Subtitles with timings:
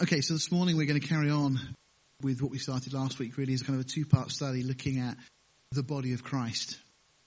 [0.00, 1.60] Okay, so this morning we're going to carry on
[2.22, 4.98] with what we started last week, really, as kind of a two part study looking
[4.98, 5.16] at
[5.70, 6.78] the body of Christ.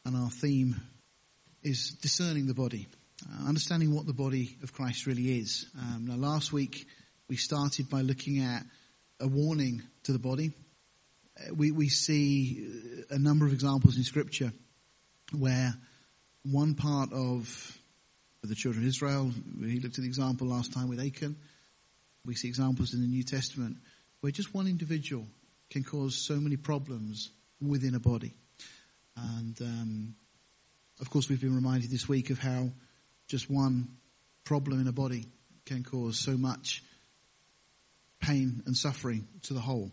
[0.03, 0.75] And our theme
[1.62, 2.88] is discerning the body,
[3.23, 5.67] uh, understanding what the body of Christ really is.
[5.79, 6.88] Um, now, last week
[7.29, 8.63] we started by looking at
[9.20, 10.52] a warning to the body.
[11.40, 12.68] Uh, we, we see
[13.12, 14.52] a number of examples in Scripture
[15.38, 15.72] where
[16.44, 17.77] one part of
[18.44, 21.38] the children of Israel, we looked at the example last time with Achan,
[22.26, 23.77] we see examples in the New Testament
[24.22, 25.26] where just one individual
[25.70, 27.30] can cause so many problems
[27.62, 28.34] within a body.
[29.16, 30.16] And um,
[31.00, 32.70] of course, we've been reminded this week of how
[33.27, 33.88] just one
[34.44, 35.26] problem in a body
[35.66, 36.84] can cause so much
[38.22, 39.92] pain and suffering to the whole.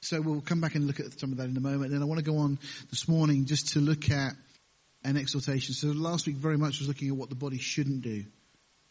[0.00, 1.92] So we'll come back and look at some of that in a moment.
[1.92, 2.58] And I want to go on
[2.90, 4.34] this morning just to look at
[5.02, 5.74] an exhortation.
[5.74, 8.24] So last week very much was looking at what the body shouldn't do.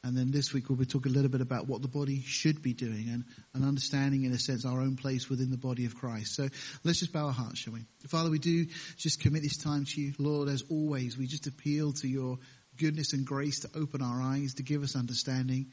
[0.05, 2.61] And then this week we'll be talking a little bit about what the body should
[2.61, 5.95] be doing and, and understanding, in a sense, our own place within the body of
[5.95, 6.35] Christ.
[6.35, 6.49] So
[6.83, 7.85] let's just bow our hearts, shall we?
[8.09, 8.65] Father, we do
[8.97, 10.13] just commit this time to you.
[10.19, 12.37] Lord, as always, we just appeal to your
[12.77, 15.67] goodness and grace to open our eyes, to give us understanding.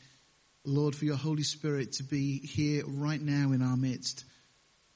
[0.65, 4.25] Lord, for your Holy Spirit to be here right now in our midst,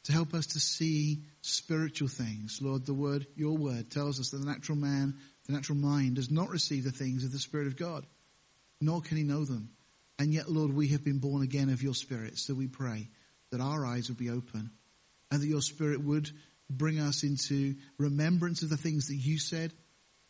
[0.05, 2.61] to help us to see spiritual things.
[2.63, 5.15] Lord, the word, your word tells us that the natural man,
[5.47, 8.07] the natural mind does not receive the things of the Spirit of God
[8.85, 9.71] nor can he know them.
[10.19, 12.39] And yet, Lord, we have been born again of your Spirit.
[12.39, 13.09] So we pray
[13.51, 14.71] that our eyes would be open
[15.31, 16.31] and that your Spirit would
[16.71, 19.73] bring us into remembrance of the things that you said.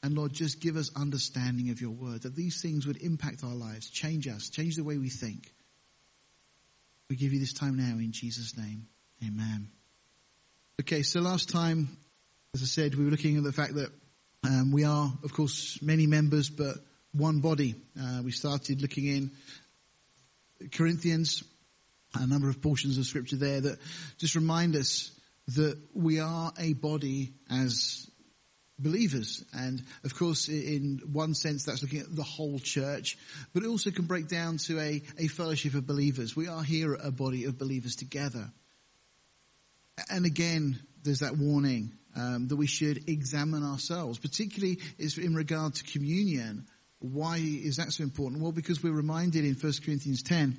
[0.03, 3.55] And Lord, just give us understanding of your word, that these things would impact our
[3.55, 5.53] lives, change us, change the way we think.
[7.09, 8.87] We give you this time now in Jesus' name.
[9.23, 9.69] Amen.
[10.81, 11.97] Okay, so last time,
[12.55, 13.91] as I said, we were looking at the fact that
[14.45, 16.77] um, we are, of course, many members, but
[17.15, 17.75] one body.
[18.01, 19.31] Uh, we started looking in
[20.73, 21.43] Corinthians,
[22.15, 23.79] a number of portions of scripture there that
[24.19, 25.11] just remind us
[25.49, 28.09] that we are a body as
[28.79, 29.45] believers.
[29.53, 33.17] And of course, in one sense, that's looking at the whole church,
[33.53, 36.35] but it also can break down to a, a fellowship of believers.
[36.35, 38.51] We are here a body of believers together.
[40.11, 45.85] And again, there's that warning um, that we should examine ourselves, particularly in regard to
[45.85, 46.67] communion.
[47.01, 48.43] Why is that so important?
[48.43, 50.59] Well, because we're reminded in 1 Corinthians 10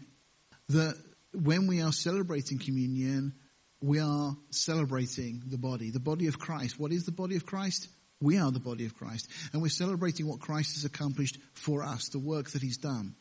[0.70, 0.96] that
[1.34, 3.34] when we are celebrating communion,
[3.82, 6.80] we are celebrating the body, the body of Christ.
[6.80, 7.88] What is the body of Christ?
[8.22, 9.28] We are the body of Christ.
[9.54, 13.16] And we're celebrating what Christ has accomplished for us, the work that he's done.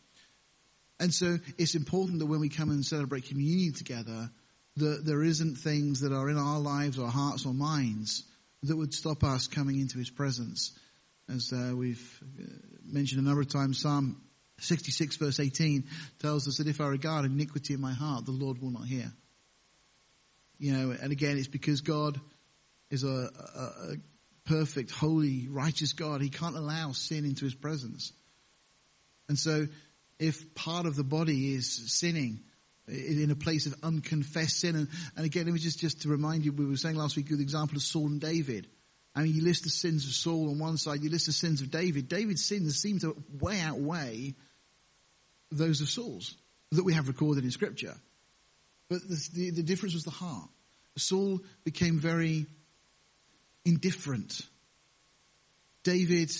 [1.00, 4.30] And so it's important that when we come and celebrate communion together,
[4.76, 8.22] that there isn't things that are in our lives or hearts or minds
[8.62, 10.72] that would stop us coming into his presence.
[11.28, 12.44] As uh, we've uh,
[12.84, 14.20] mentioned a number of times, Psalm
[14.58, 15.84] 66 verse 18
[16.20, 19.12] tells us that if I regard iniquity in my heart, the Lord will not hear.
[20.58, 22.20] You know, and again, it's because God
[22.90, 23.96] is a, a, a
[24.46, 26.20] perfect, holy, righteous God.
[26.20, 28.12] He can't allow sin into his presence.
[29.28, 29.66] And so,
[30.18, 32.40] if part of the body is sinning
[32.86, 36.44] in a place of unconfessed sin, and, and again, let me just, just to remind
[36.44, 38.68] you, we were saying last week the example of Saul and David.
[39.14, 41.60] I mean, you list the sins of Saul on one side, you list the sins
[41.60, 42.08] of David.
[42.08, 44.34] David's sins seem to way outweigh
[45.52, 46.34] those of Saul's
[46.72, 47.94] that we have recorded in Scripture.
[48.88, 50.48] But the, the, the difference was the heart.
[50.96, 52.46] Saul became very
[53.64, 54.40] indifferent.
[55.82, 56.32] David,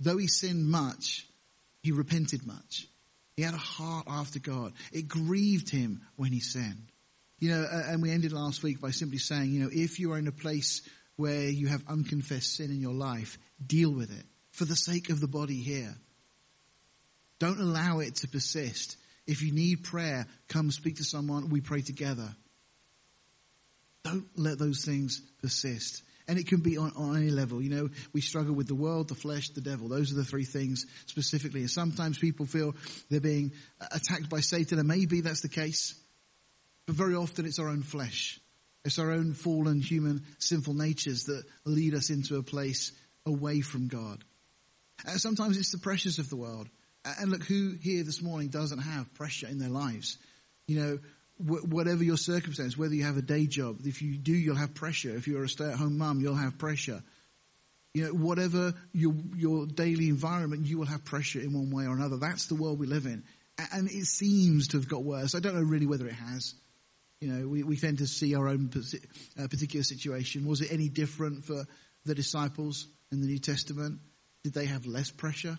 [0.00, 1.26] though he sinned much,
[1.82, 2.86] he repented much.
[3.36, 4.72] He had a heart after God.
[4.92, 6.88] It grieved him when he sinned.
[7.38, 10.18] You know, and we ended last week by simply saying, you know, if you are
[10.18, 10.82] in a place
[11.22, 15.20] where you have unconfessed sin in your life, deal with it for the sake of
[15.20, 15.94] the body here.
[17.38, 18.96] Don't allow it to persist.
[19.24, 21.48] If you need prayer, come speak to someone.
[21.48, 22.28] We pray together.
[24.02, 26.02] Don't let those things persist.
[26.26, 27.62] And it can be on, on any level.
[27.62, 29.88] You know, we struggle with the world, the flesh, the devil.
[29.88, 31.60] Those are the three things specifically.
[31.60, 32.74] And sometimes people feel
[33.10, 33.52] they're being
[33.92, 35.94] attacked by Satan, and maybe that's the case.
[36.86, 38.40] But very often it's our own flesh
[38.84, 42.92] it's our own fallen human sinful natures that lead us into a place
[43.24, 44.24] away from God.
[45.06, 46.68] And sometimes it's the pressures of the world.
[47.04, 50.18] Uh, and look, who here this morning doesn't have pressure in their lives?
[50.66, 50.98] You know,
[51.38, 55.16] whatever your circumstance, whether you have a day job, if you do, you'll have pressure.
[55.16, 57.02] If you're a stay-at-home mum, you'll have pressure.
[57.94, 61.94] You know, whatever your, your daily environment, you will have pressure in one way or
[61.94, 62.16] another.
[62.16, 63.24] That's the world we live in.
[63.72, 65.34] And it seems to have got worse.
[65.34, 66.54] I don't know really whether it has.
[67.22, 68.68] You know, we, we tend to see our own
[69.40, 70.44] uh, particular situation.
[70.44, 71.64] Was it any different for
[72.04, 74.00] the disciples in the New Testament?
[74.42, 75.56] Did they have less pressure?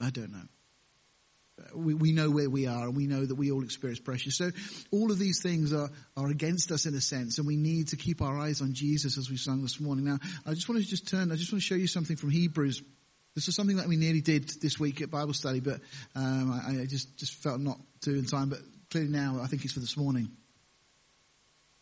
[0.00, 1.74] I don't know.
[1.74, 4.30] we, we know where we are and we know that we all experience pressure.
[4.30, 4.52] So
[4.90, 7.98] all of these things are, are against us in a sense and we need to
[7.98, 10.06] keep our eyes on Jesus as we sung this morning.
[10.06, 12.30] Now, I just want to just turn, I just want to show you something from
[12.30, 12.82] Hebrews.
[13.34, 15.80] This is something that we nearly did this week at Bible study, but
[16.16, 18.60] um, I, I just, just felt not to in time, but
[18.90, 20.30] clearly now I think it's for this morning.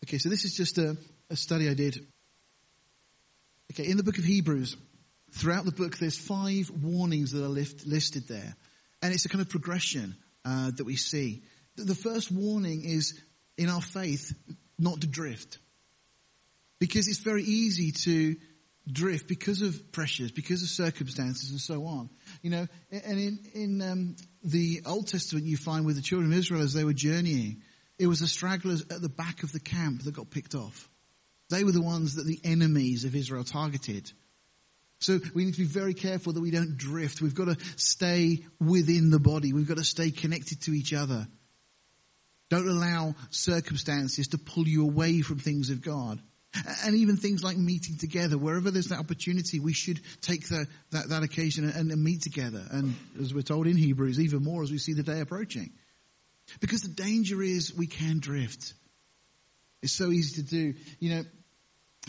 [0.05, 0.97] Okay, so this is just a,
[1.31, 2.06] a study I did.
[3.73, 4.77] Okay, in the book of Hebrews,
[5.33, 8.55] throughout the book, there's five warnings that are lift, listed there.
[9.03, 11.43] And it's a kind of progression uh, that we see.
[11.77, 13.21] The first warning is
[13.56, 14.33] in our faith
[14.79, 15.59] not to drift.
[16.79, 18.37] Because it's very easy to
[18.91, 22.09] drift because of pressures, because of circumstances and so on.
[22.43, 26.39] You know, and in, in um, the Old Testament you find with the children of
[26.39, 27.62] Israel as they were journeying,
[27.99, 30.89] it was the stragglers at the back of the camp that got picked off.
[31.50, 34.11] They were the ones that the enemies of Israel targeted.
[35.00, 37.23] So we need to be very careful that we don't drift.
[37.23, 39.53] We've got to stay within the body.
[39.53, 41.27] We've got to stay connected to each other.
[42.50, 46.21] Don't allow circumstances to pull you away from things of God.
[46.85, 51.11] And even things like meeting together, wherever there's that opportunity, we should take the, that,
[51.11, 52.65] that occasion and, and meet together.
[52.71, 55.71] And as we're told in Hebrews, even more as we see the day approaching.
[56.61, 58.75] Because the danger is we can drift.
[59.83, 60.75] It's so easy to do.
[60.99, 61.23] You know,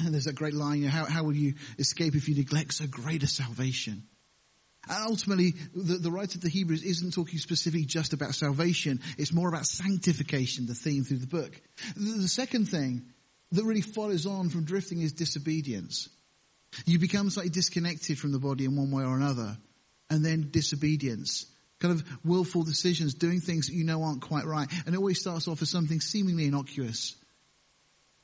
[0.09, 3.27] there's that great line, how, how will you escape if you neglect so great a
[3.27, 4.03] salvation?
[4.87, 9.01] And ultimately, the, the writer of the Hebrews isn't talking specifically just about salvation.
[9.17, 11.59] It's more about sanctification, the theme through the book.
[11.95, 13.05] The, the second thing
[13.51, 16.07] that really follows on from drifting is disobedience.
[16.85, 19.57] You become slightly disconnected from the body in one way or another.
[20.09, 21.45] And then disobedience.
[21.79, 24.67] Kind of willful decisions, doing things that you know aren't quite right.
[24.85, 27.15] And it always starts off as something seemingly innocuous.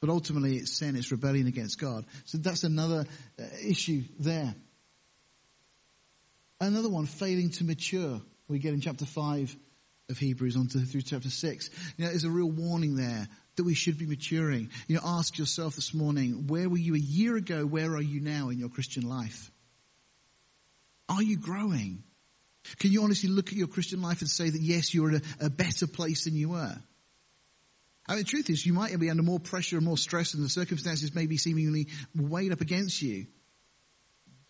[0.01, 2.05] But ultimately it's sin, it's rebellion against God.
[2.25, 3.05] So that's another
[3.39, 4.53] uh, issue there.
[6.59, 8.21] Another one, failing to mature.
[8.47, 9.55] We get in chapter 5
[10.09, 11.69] of Hebrews on to, through chapter 6.
[11.97, 14.69] You know, there's a real warning there that we should be maturing.
[14.87, 17.65] You know, ask yourself this morning, where were you a year ago?
[17.65, 19.51] Where are you now in your Christian life?
[21.09, 22.03] Are you growing?
[22.79, 25.45] Can you honestly look at your Christian life and say that yes, you're in a,
[25.45, 26.75] a better place than you were?
[28.07, 30.43] I mean, the truth is, you might be under more pressure and more stress, and
[30.43, 33.25] the circumstances may be seemingly weighed up against you.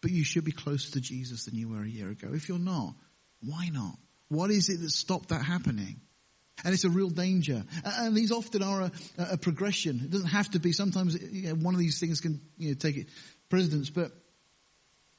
[0.02, 2.30] But you should be closer to Jesus than you were a year ago.
[2.34, 2.94] If you're not,
[3.42, 3.98] why not?
[4.28, 6.02] What is it that stopped that happening?
[6.64, 7.64] And it's a real danger.
[7.84, 10.02] And these often are a, a progression.
[10.04, 10.72] It doesn't have to be.
[10.72, 13.08] Sometimes you know, one of these things can you know, take it
[13.50, 14.12] precedence, but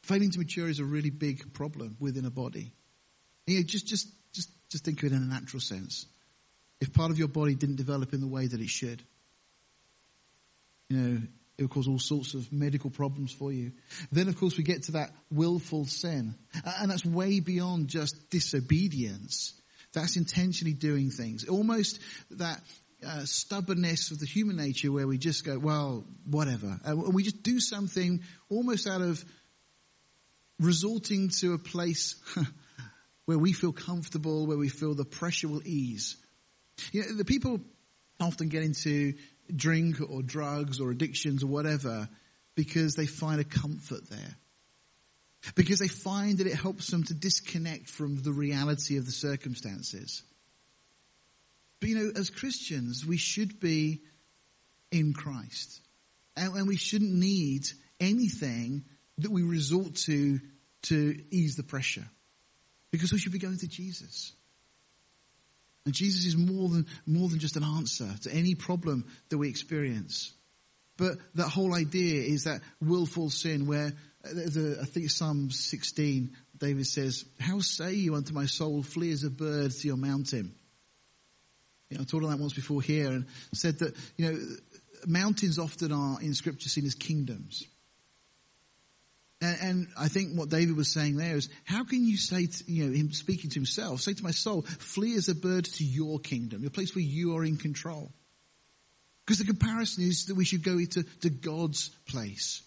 [0.02, 2.72] failing to mature is a really big problem within a body.
[3.46, 6.06] You know, just, just, just, just think of it in a natural sense
[6.80, 9.02] if part of your body didn't develop in the way that it should.
[10.88, 11.22] You know,
[11.58, 13.72] it will cause all sorts of medical problems for you.
[14.12, 16.34] Then, of course, we get to that willful sin.
[16.64, 19.54] And that's way beyond just disobedience.
[19.92, 21.48] That's intentionally doing things.
[21.48, 22.00] Almost
[22.32, 22.60] that
[23.06, 26.78] uh, stubbornness of the human nature where we just go, well, whatever.
[26.84, 29.24] And we just do something almost out of
[30.60, 32.16] resorting to a place
[33.26, 36.16] where we feel comfortable, where we feel the pressure will ease.
[36.92, 37.60] You know, the people
[38.18, 39.14] often get into
[39.54, 42.08] drink or drugs or addictions or whatever
[42.54, 44.36] because they find a comfort there.
[45.54, 50.22] Because they find that it helps them to disconnect from the reality of the circumstances.
[51.78, 54.00] But you know, as Christians, we should be
[54.90, 55.80] in Christ.
[56.36, 57.66] And, and we shouldn't need
[58.00, 58.84] anything
[59.18, 60.40] that we resort to
[60.82, 62.08] to ease the pressure.
[62.90, 64.32] Because we should be going to Jesus.
[65.84, 69.48] And Jesus is more than, more than just an answer to any problem that we
[69.48, 70.32] experience.
[70.96, 73.92] But that whole idea is that willful sin where
[74.24, 79.12] uh, the, I think Psalm 16, David says, how say you unto my soul, flee
[79.12, 80.54] as a bird to your mountain?
[81.90, 84.38] You know, I talked on that once before here and said that, you know,
[85.06, 87.64] mountains often are in scripture seen as kingdoms.
[89.40, 92.72] And, and, I think what David was saying there is, how can you say, to,
[92.72, 95.84] you know, him speaking to himself, say to my soul, flee as a bird to
[95.84, 98.10] your kingdom, your place where you are in control.
[99.24, 102.62] Because the comparison is that we should go to, to God's place.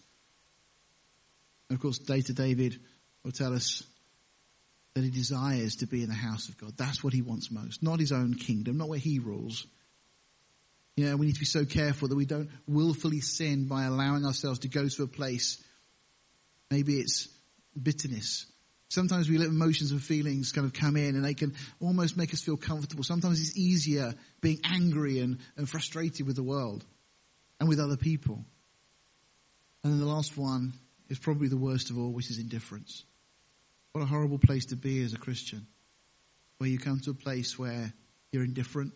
[1.70, 2.80] And of course, Data David
[3.24, 3.84] will tell us
[4.94, 6.74] that he desires to be in the house of God.
[6.78, 7.82] That's what he wants most.
[7.82, 9.66] Not his own kingdom, not where he rules.
[10.98, 14.26] You know, we need to be so careful that we don't willfully sin by allowing
[14.26, 15.64] ourselves to go to a place
[16.70, 17.28] Maybe it's
[17.82, 18.46] bitterness.
[18.90, 22.34] Sometimes we let emotions and feelings kind of come in and they can almost make
[22.34, 23.04] us feel comfortable.
[23.04, 26.84] Sometimes it's easier being angry and, and frustrated with the world
[27.60, 28.44] and with other people.
[29.84, 30.74] And then the last one
[31.08, 33.04] is probably the worst of all, which is indifference.
[33.92, 35.68] What a horrible place to be as a Christian.
[36.58, 37.94] where you come to a place where
[38.32, 38.94] you're indifferent.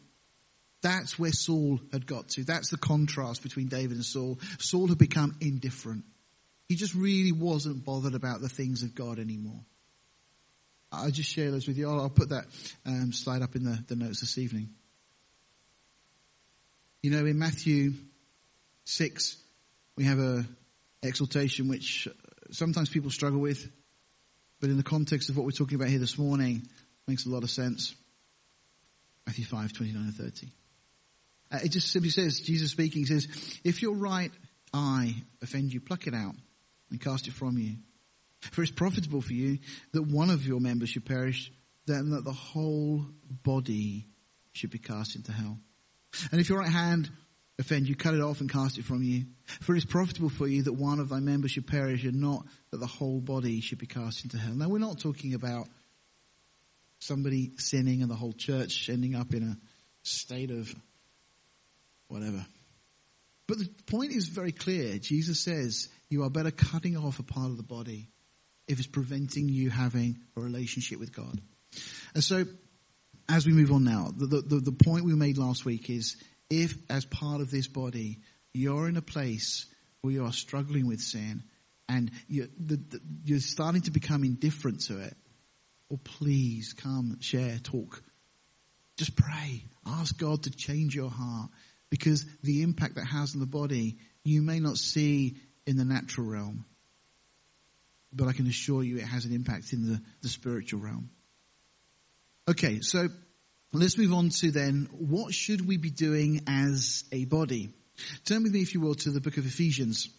[0.81, 2.43] That's where Saul had got to.
[2.43, 4.37] That's the contrast between David and Saul.
[4.59, 6.03] Saul had become indifferent.
[6.69, 9.59] He just really wasn't bothered about the things of God anymore.
[10.91, 11.89] I'll just share those with you.
[11.89, 12.45] I'll, I'll put that
[12.85, 14.69] um, slide up in the, the notes this evening.
[17.01, 17.93] You know, in Matthew
[18.85, 19.37] 6,
[19.97, 20.45] we have a
[21.01, 22.07] exaltation which
[22.51, 23.69] sometimes people struggle with,
[24.61, 26.61] but in the context of what we're talking about here this morning,
[27.07, 27.93] makes a lot of sense.
[29.25, 30.47] Matthew 5, 29 and 30.
[31.51, 33.27] Uh, it just simply says, Jesus speaking says,
[33.63, 34.31] if your right
[34.73, 36.35] eye offend you, pluck it out
[36.93, 37.75] and cast it from you.
[38.51, 39.59] For it's profitable for you
[39.91, 41.51] that one of your members should perish,
[41.85, 43.05] than that the whole
[43.43, 44.07] body
[44.53, 45.57] should be cast into hell.
[46.31, 47.09] And if your right hand
[47.59, 49.25] offend you, cut it off and cast it from you.
[49.61, 52.45] For it is profitable for you that one of thy members should perish and not
[52.71, 54.53] that the whole body should be cast into hell.
[54.53, 55.67] Now we're not talking about
[56.99, 59.57] somebody sinning and the whole church ending up in a
[60.03, 60.73] state of
[62.07, 62.45] whatever.
[63.47, 64.97] But the point is very clear.
[64.99, 68.07] Jesus says you are better cutting off a part of the body
[68.67, 71.41] if it's preventing you having a relationship with God.
[72.13, 72.45] And so,
[73.27, 76.15] as we move on now, the, the, the point we made last week is
[76.49, 78.19] if, as part of this body,
[78.53, 79.65] you're in a place
[80.01, 81.43] where you are struggling with sin
[81.89, 85.17] and you're, the, the, you're starting to become indifferent to it,
[85.89, 88.01] well, please come, share, talk.
[88.97, 89.63] Just pray.
[89.85, 91.49] Ask God to change your heart
[91.89, 96.27] because the impact that has on the body, you may not see in the natural
[96.27, 96.65] realm.
[98.11, 101.09] But I can assure you it has an impact in the, the spiritual realm.
[102.47, 103.07] Okay, so
[103.71, 107.69] let's move on to then, what should we be doing as a body?
[108.25, 110.09] Turn with me, if you will, to the book of Ephesians.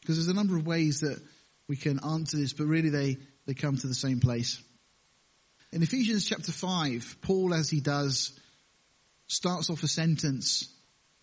[0.00, 1.20] Because there's a number of ways that
[1.68, 3.16] we can answer this, but really they,
[3.46, 4.60] they come to the same place.
[5.72, 8.38] In Ephesians chapter 5, Paul, as he does,
[9.26, 10.72] starts off a sentence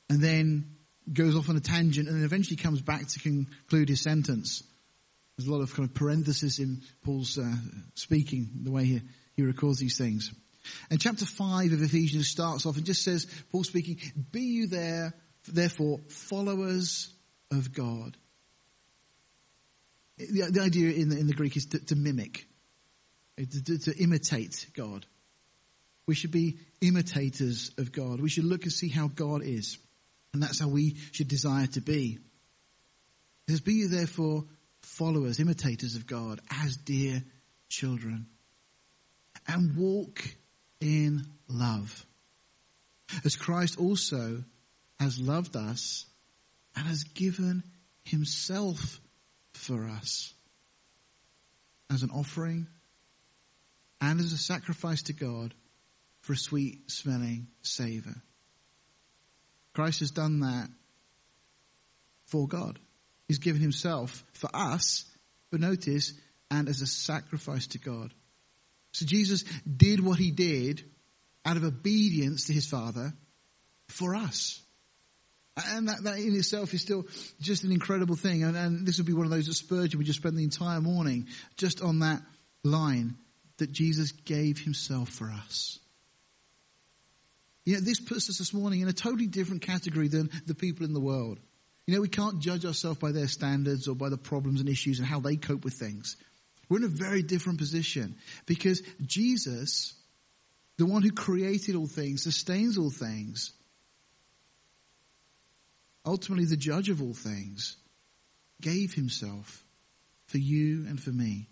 [0.09, 0.75] and then
[1.11, 4.63] goes off on a tangent and then eventually comes back to conclude his sentence.
[5.37, 7.51] There's a lot of kind of parenthesis in Paul's uh,
[7.95, 9.01] speaking, the way he,
[9.35, 10.31] he records these things.
[10.89, 13.99] And chapter 5 of Ephesians starts off and just says, Paul speaking,
[14.31, 15.13] be you there,
[15.47, 17.11] therefore, followers
[17.51, 18.15] of God.
[20.17, 22.45] The, the idea in the, in the Greek is to, to mimic,
[23.37, 25.05] to, to imitate God.
[26.05, 28.21] We should be imitators of God.
[28.21, 29.77] We should look and see how God is.
[30.33, 32.17] And that's how we should desire to be.
[33.47, 34.45] It says, Be you therefore
[34.81, 37.23] followers, imitators of God, as dear
[37.69, 38.27] children.
[39.47, 40.23] And walk
[40.79, 42.05] in love.
[43.23, 44.43] As Christ also
[44.99, 46.05] has loved us
[46.75, 47.63] and has given
[48.03, 48.99] himself
[49.53, 50.33] for us
[51.91, 52.67] as an offering
[54.01, 55.53] and as a sacrifice to God
[56.21, 58.15] for a sweet smelling savor.
[59.73, 60.69] Christ has done that
[62.27, 62.79] for God.
[63.27, 65.05] He's given himself for us,
[65.51, 66.13] but notice,
[66.51, 68.13] and as a sacrifice to God.
[68.91, 70.83] So Jesus did what he did
[71.45, 73.13] out of obedience to his Father
[73.87, 74.61] for us.
[75.55, 77.05] And that, that in itself is still
[77.39, 78.43] just an incredible thing.
[78.43, 80.81] And, and this would be one of those that Spurgeon would just spend the entire
[80.81, 81.27] morning
[81.57, 82.21] just on that
[82.63, 83.15] line
[83.57, 85.79] that Jesus gave himself for us.
[87.65, 90.85] You know, this puts us this morning in a totally different category than the people
[90.85, 91.39] in the world.
[91.85, 94.99] You know, we can't judge ourselves by their standards or by the problems and issues
[94.99, 96.17] and how they cope with things.
[96.69, 98.15] We're in a very different position
[98.45, 99.93] because Jesus,
[100.77, 103.51] the one who created all things, sustains all things,
[106.05, 107.77] ultimately the judge of all things,
[108.61, 109.63] gave himself
[110.27, 111.47] for you and for me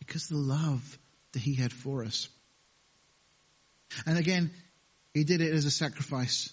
[0.00, 0.98] because of the love
[1.32, 2.28] that he had for us.
[4.06, 4.50] And again,
[5.14, 6.50] he did it as a sacrifice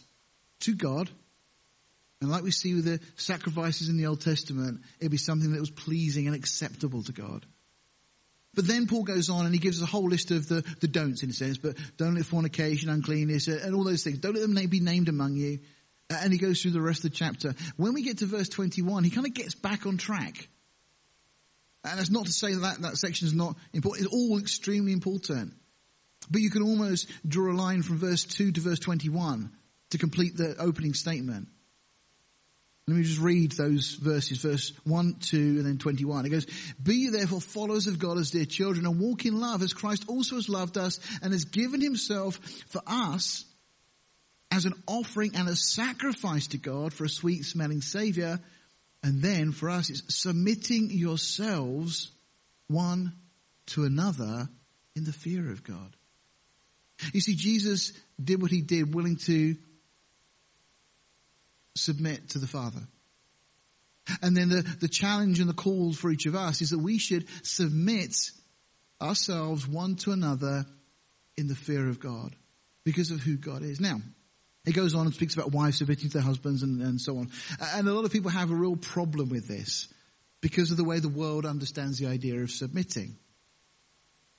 [0.62, 1.10] to God
[2.22, 5.60] and like we see with the sacrifices in the Old Testament, it'd be something that
[5.60, 7.46] was pleasing and acceptable to God.
[8.54, 10.88] But then Paul goes on and he gives us a whole list of the, the
[10.88, 14.20] don'ts in a sense, but don't let fornication, uncleanness, and all those things.
[14.20, 15.60] Don't let them be named among you.
[16.10, 17.54] And he goes through the rest of the chapter.
[17.76, 20.48] When we get to verse 21, he kind of gets back on track.
[21.84, 24.06] And that's not to say that that section is not important.
[24.06, 25.54] It's all extremely important.
[26.30, 29.52] But you can almost draw a line from verse 2 to verse 21
[29.92, 31.48] to complete the opening statement.
[32.88, 36.26] Let me just read those verses, verse 1, 2, and then 21.
[36.26, 36.46] It goes,
[36.82, 40.06] Be you therefore followers of God as dear children and walk in love as Christ
[40.08, 42.36] also has loved us and has given himself
[42.68, 43.44] for us
[44.52, 48.40] as an offering and a sacrifice to God for a sweet smelling savior.
[49.02, 52.12] And then for us, it's submitting yourselves
[52.68, 53.14] one
[53.68, 54.48] to another
[54.96, 55.96] in the fear of God.
[57.14, 59.56] You see, Jesus did what he did, willing to
[61.76, 62.82] submit to the Father.
[64.22, 66.98] And then the, the challenge and the call for each of us is that we
[66.98, 68.16] should submit
[69.02, 70.66] ourselves one to another
[71.38, 72.36] in the fear of God
[72.84, 73.82] because of who God is.
[73.82, 74.00] Now,
[74.66, 77.30] it goes on and speaks about wives submitting to their husbands and, and so on.
[77.60, 79.88] And a lot of people have a real problem with this
[80.42, 83.18] because of the way the world understands the idea of submitting.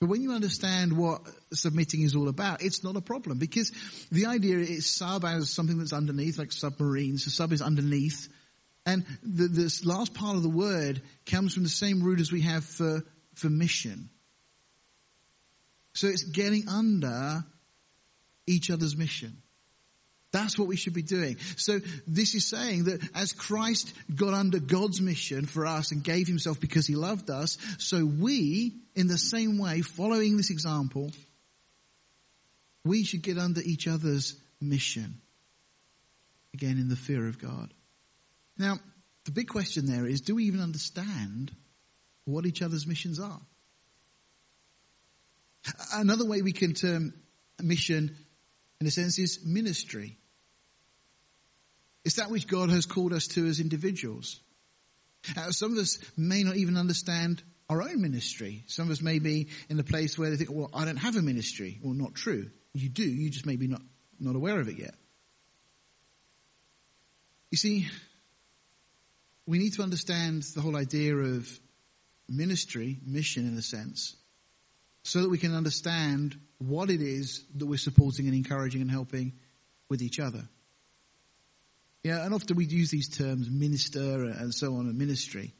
[0.01, 1.23] But when you understand what
[1.53, 3.73] submitting is all about, it's not a problem because
[4.13, 7.25] the idea is sub as something that's underneath, like submarines.
[7.25, 8.29] So sub is underneath.
[8.85, 12.43] And the, this last part of the word comes from the same root as we
[12.43, 13.03] have for,
[13.35, 14.11] for mission.
[15.95, 17.45] So it's getting under
[18.47, 19.43] each other's mission.
[20.37, 21.39] That's what we should be doing.
[21.57, 26.27] So this is saying that as Christ got under God's mission for us and gave
[26.27, 31.11] himself because he loved us, so we, in the same way, following this example,
[32.85, 35.23] we should get under each other's mission.
[36.53, 37.73] Again, in the fear of God.
[38.59, 38.79] Now,
[39.25, 41.51] the big question there is, do we even understand
[42.27, 43.41] what each other's missions are?
[45.95, 47.15] Another way we can term
[47.63, 48.15] mission,
[48.83, 50.19] in a sense, is ministry.
[52.07, 54.39] It's that which God has called us to as individuals.
[55.37, 58.63] Uh, some of us may not even understand our own ministry.
[58.69, 61.17] Some of us may be in the place where they think, well, I don't have
[61.17, 61.81] a ministry.
[61.83, 62.49] Well, not true.
[62.75, 63.03] You do.
[63.03, 63.83] You just may be not,
[64.21, 64.95] not aware of it yet.
[67.51, 67.89] You see,
[69.45, 71.49] we need to understand the whole idea of
[72.29, 74.15] ministry, mission in a sense,
[75.03, 79.33] so that we can understand what it is that we're supporting and encouraging and helping
[79.89, 80.49] with each other.
[82.07, 85.53] Yeah, and often we use these terms, minister and so on, and ministry.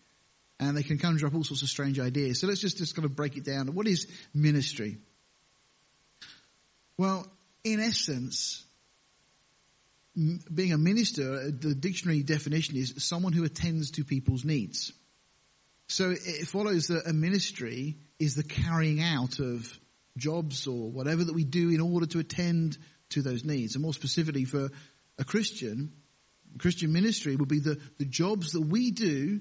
[0.61, 2.41] And they can conjure up all sorts of strange ideas.
[2.41, 3.75] So let's just, just kind of break it down.
[3.75, 4.99] What is ministry?
[6.97, 7.27] Well,
[7.65, 8.65] in essence,
[10.15, 14.93] being a minister, the dictionary definition is someone who attends to people's needs.
[15.89, 19.69] So it follows that a ministry is the carrying out of
[20.17, 23.75] jobs or whatever that we do in order to attend to those needs.
[23.75, 24.69] And more specifically for
[25.19, 25.91] a Christian,
[26.59, 29.41] Christian ministry will be the, the jobs that we do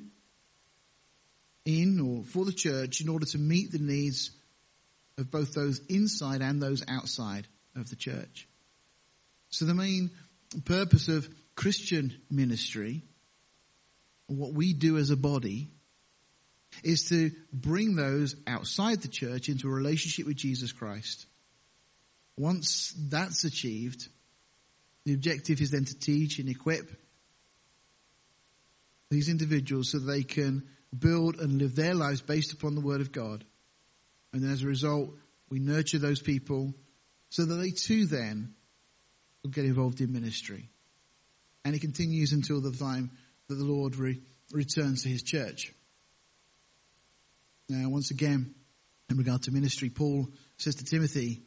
[1.65, 4.31] in or for the church in order to meet the needs
[5.17, 8.47] of both those inside and those outside of the church.
[9.49, 10.11] So the main
[10.65, 13.03] purpose of Christian ministry,
[14.27, 15.69] what we do as a body,
[16.83, 21.25] is to bring those outside the church into a relationship with Jesus Christ.
[22.37, 24.09] Once that's achieved,
[25.05, 26.91] the objective is then to teach and equip
[29.09, 30.63] these individuals so they can
[30.97, 33.43] build and live their lives based upon the Word of God.
[34.33, 35.11] And as a result,
[35.49, 36.73] we nurture those people
[37.29, 38.53] so that they too then
[39.43, 40.69] will get involved in ministry.
[41.63, 43.11] And it continues until the time
[43.47, 45.73] that the Lord re- returns to his church.
[47.69, 48.53] Now, once again,
[49.09, 51.43] in regard to ministry, Paul says to Timothy,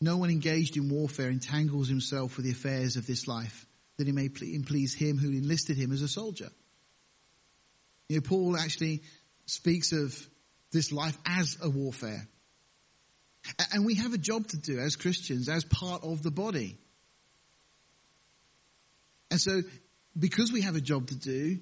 [0.00, 3.66] no one engaged in warfare entangles himself with the affairs of this life
[3.96, 6.50] that he may please him who enlisted him as a soldier.
[8.08, 9.02] You know, Paul actually
[9.46, 10.14] speaks of
[10.72, 12.26] this life as a warfare.
[13.72, 16.78] And we have a job to do as Christians, as part of the body.
[19.30, 19.62] And so,
[20.18, 21.58] because we have a job to do,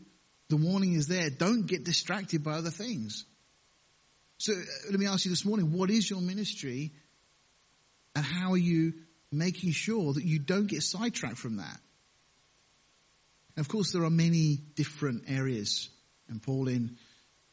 [0.49, 1.31] the warning is there.
[1.31, 3.25] Don't get distracted by other things.
[4.39, 6.93] So, uh, let me ask you this morning what is your ministry?
[8.15, 8.93] And how are you
[9.31, 11.81] making sure that you don't get sidetracked from that?
[13.57, 15.89] Of course, there are many different areas.
[16.29, 16.97] And Paul in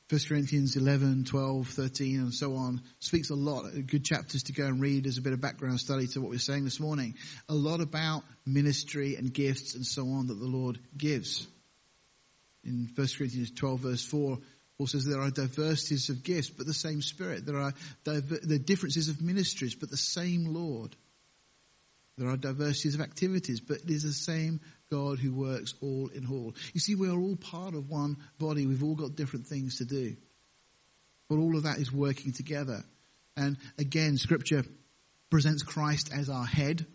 [0.10, 3.66] 1 Corinthians 11, 12, 13, and so on speaks a lot.
[3.86, 6.40] Good chapters to go and read as a bit of background study to what we're
[6.40, 7.14] saying this morning.
[7.48, 11.46] A lot about ministry and gifts and so on that the Lord gives.
[12.64, 14.40] In 1 Corinthians 12, verse 4,
[14.80, 17.46] Paul says there are diversities of gifts, but the same Spirit.
[17.46, 17.74] There are
[18.06, 20.96] the differences of ministries, but the same Lord.
[22.20, 24.60] There are diversities of activities, but it is the same
[24.92, 26.54] God who works all in all.
[26.74, 28.68] You see, we are all part of one body.
[28.68, 30.18] We've all got different things to do.
[31.30, 32.84] But all of that is working together.
[33.38, 34.66] And again, scripture
[35.30, 36.86] presents Christ as our head.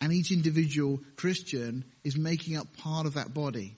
[0.00, 3.76] And each individual Christian is making up part of that body.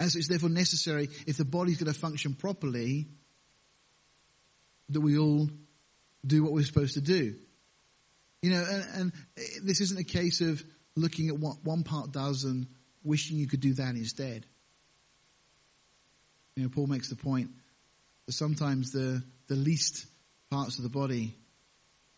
[0.00, 3.06] So it's therefore necessary, if the body's going to function properly,
[4.88, 5.50] that we all
[6.26, 7.34] do what we're supposed to do.
[8.42, 10.62] You know, and, and eh, this isn't a case of
[10.96, 12.66] looking at what one part does and
[13.04, 14.46] wishing you could do that instead.
[16.56, 17.50] You know, Paul makes the point
[18.26, 20.06] that sometimes the, the least
[20.50, 21.34] parts of the body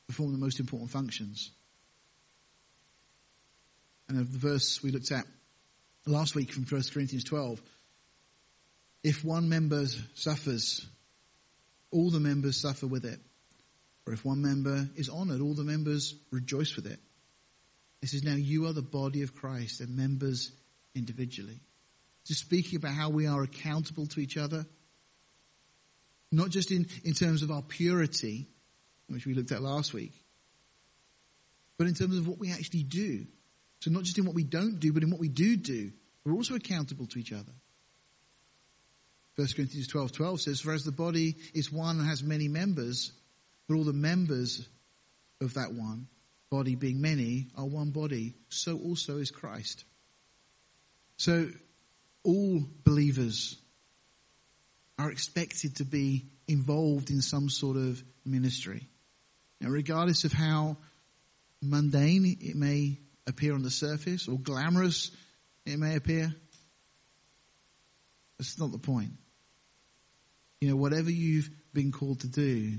[0.06, 1.50] perform the most important functions.
[4.08, 5.24] And the verse we looked at
[6.06, 7.62] last week from 1 Corinthians 12,
[9.04, 10.86] if one member suffers,
[11.90, 13.20] all the members suffer with it.
[14.06, 16.98] Or if one member is honored, all the members rejoice with it.
[18.00, 20.50] This is now you are the body of Christ and members
[20.94, 21.60] individually.
[22.26, 24.66] Just speaking about how we are accountable to each other,
[26.30, 28.48] not just in, in terms of our purity,
[29.08, 30.12] which we looked at last week,
[31.78, 33.26] but in terms of what we actually do.
[33.80, 35.92] So not just in what we don't do, but in what we do do.
[36.24, 37.52] We're also accountable to each other.
[39.36, 43.12] 1 Corinthians 12, 12 says, For as the body is one and has many members,
[43.72, 44.68] but all the members
[45.40, 46.06] of that one
[46.50, 49.84] body being many are one body, so also is Christ.
[51.16, 51.48] So
[52.22, 53.56] all believers
[54.98, 58.90] are expected to be involved in some sort of ministry.
[59.58, 60.76] Now, regardless of how
[61.62, 65.10] mundane it may appear on the surface or glamorous
[65.64, 66.34] it may appear,
[68.38, 69.12] that's not the point.
[70.60, 72.78] You know, whatever you've been called to do,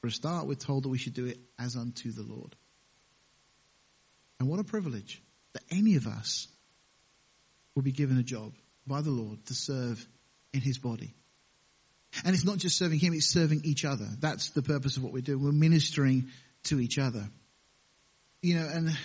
[0.00, 2.54] for a start, we're told that we should do it as unto the Lord.
[4.38, 5.22] And what a privilege
[5.54, 6.46] that any of us
[7.74, 8.52] will be given a job
[8.86, 10.06] by the Lord to serve
[10.52, 11.14] in his body.
[12.24, 14.06] And it's not just serving him, it's serving each other.
[14.18, 15.42] That's the purpose of what we're doing.
[15.42, 16.28] We're ministering
[16.64, 17.28] to each other.
[18.40, 18.96] You know, and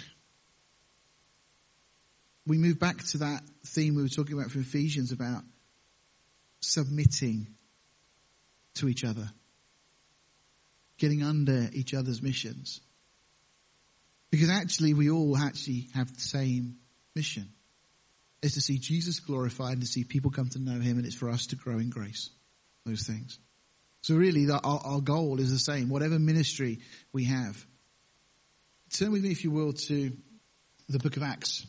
[2.45, 5.43] we move back to that theme we were talking about from Ephesians about
[6.59, 7.47] submitting
[8.75, 9.29] to each other,
[11.03, 12.79] getting under each other's missions.
[14.31, 16.77] Because actually, we all actually have the same
[17.13, 17.49] mission.
[18.41, 21.13] Is to see Jesus glorified and to see people come to know him, and it's
[21.13, 22.29] for us to grow in grace.
[22.85, 23.37] Those things.
[23.99, 26.79] So really, our, our goal is the same, whatever ministry
[27.11, 27.61] we have.
[28.93, 30.13] Turn with me, if you will, to
[30.87, 31.67] the book of Acts.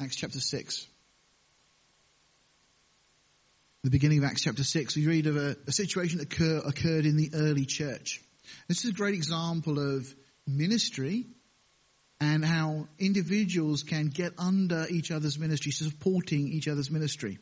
[0.00, 0.86] Acts chapter 6.
[3.84, 7.04] The beginning of Acts chapter 6, we read of a, a situation that occur, occurred
[7.04, 8.22] in the early church.
[8.66, 10.06] This is a great example of
[10.46, 11.26] ministry
[12.18, 17.38] and how individuals can get under each other's ministry, supporting each other's ministry.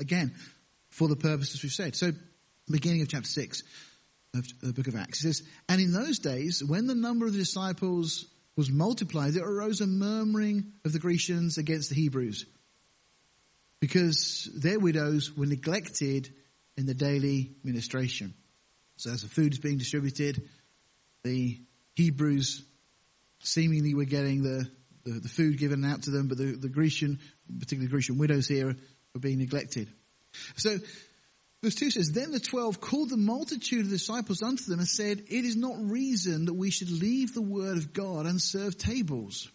[0.00, 0.34] Again,
[0.88, 1.94] for the purposes we've said.
[1.94, 2.10] So,
[2.68, 3.62] beginning of chapter 6
[4.34, 7.32] of the book of Acts, it says, And in those days, when the number of
[7.34, 12.46] the disciples was multiplied, there arose a murmuring of the Grecians against the Hebrews,
[13.84, 16.32] because their widows were neglected
[16.74, 18.32] in the daily ministration.
[18.96, 20.48] So as the food is being distributed,
[21.22, 21.60] the
[21.94, 22.64] Hebrews
[23.40, 24.66] seemingly were getting the,
[25.04, 28.74] the, the, food given out to them, but the, the Grecian, particularly Grecian widows here,
[29.12, 29.92] were being neglected.
[30.56, 30.78] So,
[31.62, 35.24] verse 2 says, Then the twelve called the multitude of disciples unto them and said,
[35.28, 39.46] It is not reason that we should leave the word of God and serve tables.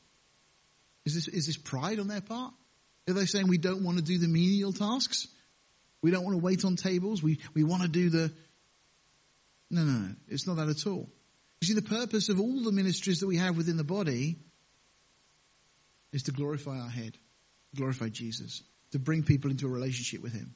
[1.03, 2.53] Is this, is this pride on their part?
[3.09, 5.27] Are they saying we don't want to do the menial tasks?
[6.01, 7.21] We don't want to wait on tables?
[7.23, 8.31] We, we want to do the.
[9.69, 10.15] No, no, no.
[10.27, 11.09] It's not that at all.
[11.61, 14.37] You see, the purpose of all the ministries that we have within the body
[16.11, 17.17] is to glorify our head,
[17.75, 20.55] glorify Jesus, to bring people into a relationship with Him.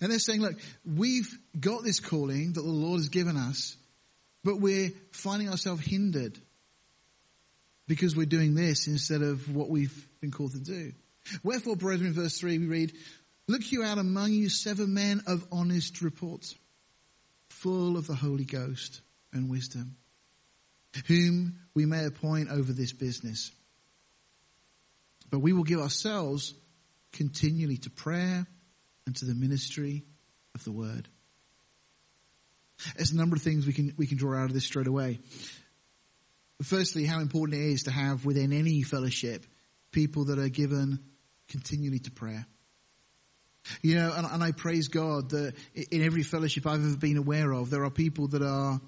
[0.00, 0.54] And they're saying, look,
[0.84, 3.76] we've got this calling that the Lord has given us,
[4.44, 6.38] but we're finding ourselves hindered
[7.88, 10.92] because we're doing this instead of what we've been called to do.
[11.42, 12.92] Wherefore, brethren, verse 3, we read,
[13.48, 16.54] Look you out among you seven men of honest report,
[17.48, 19.00] full of the Holy Ghost
[19.32, 19.96] and wisdom,
[21.06, 23.50] whom we may appoint over this business.
[25.30, 26.54] But we will give ourselves
[27.12, 28.46] continually to prayer
[29.06, 30.04] and to the ministry
[30.54, 31.08] of the word.
[32.96, 35.20] There's a number of things we can, we can draw out of this straight away.
[36.62, 39.46] Firstly, how important it is to have within any fellowship
[39.92, 40.98] people that are given
[41.48, 42.46] continually to prayer.
[43.82, 47.52] You know, and, and I praise God that in every fellowship I've ever been aware
[47.52, 48.80] of, there are people that are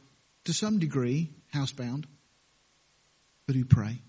[0.45, 2.05] to some degree, housebound,
[3.47, 4.01] but who pray.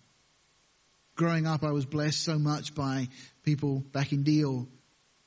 [1.15, 3.10] Growing up, I was blessed so much by
[3.43, 4.67] people back in Deal,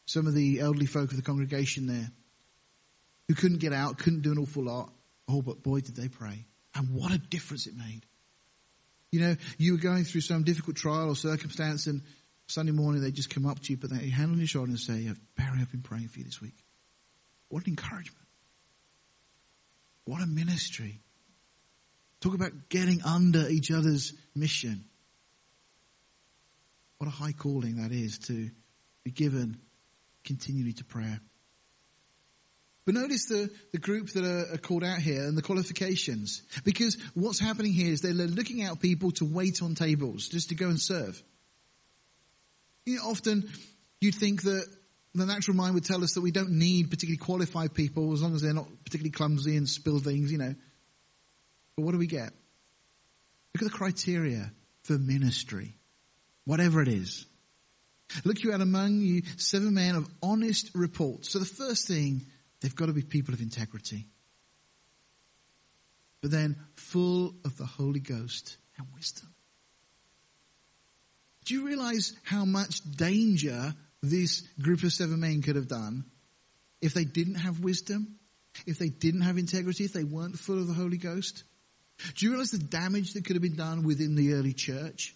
[0.06, 2.10] some of the elderly folk of the congregation there,
[3.28, 4.92] who couldn't get out, couldn't do an awful lot.
[5.28, 6.46] Oh, but boy, did they pray.
[6.74, 8.04] And what a difference it made.
[9.14, 12.02] You know, you were going through some difficult trial or circumstance, and
[12.48, 14.80] Sunday morning they just come up to you, put their hand on your shoulder and
[14.80, 16.56] say, Barry, I've been praying for you this week.
[17.48, 18.26] What an encouragement.
[20.04, 21.00] What a ministry.
[22.22, 24.84] Talk about getting under each other's mission.
[26.98, 28.50] What a high calling that is to
[29.04, 29.60] be given
[30.24, 31.20] continually to prayer.
[32.84, 36.42] But notice the, the group that are, are called out here and the qualifications.
[36.64, 40.54] Because what's happening here is they're looking out people to wait on tables, just to
[40.54, 41.22] go and serve.
[42.84, 43.48] You know, often
[44.00, 44.66] you'd think that
[45.14, 48.34] the natural mind would tell us that we don't need particularly qualified people as long
[48.34, 50.54] as they're not particularly clumsy and spill things, you know.
[51.76, 52.32] But what do we get?
[53.54, 54.50] Look at the criteria
[54.82, 55.76] for ministry,
[56.44, 57.24] whatever it is.
[58.24, 61.24] Look you out among you seven men of honest report.
[61.24, 62.26] So the first thing,
[62.64, 64.06] they've got to be people of integrity.
[66.22, 69.28] But then full of the Holy Ghost and wisdom.
[71.44, 76.06] Do you realize how much danger this group of seven men could have done
[76.80, 78.18] if they didn't have wisdom,
[78.66, 81.44] if they didn't have integrity, if they weren't full of the Holy Ghost?
[82.16, 85.14] Do you realize the damage that could have been done within the early church?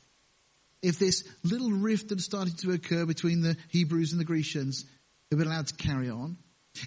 [0.83, 4.85] If this little rift that started to occur between the Hebrews and the Grecians
[5.31, 6.37] had been allowed to carry on,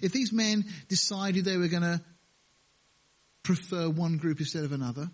[0.02, 2.00] if these men decided they were going to
[3.42, 5.10] prefer one group instead of another,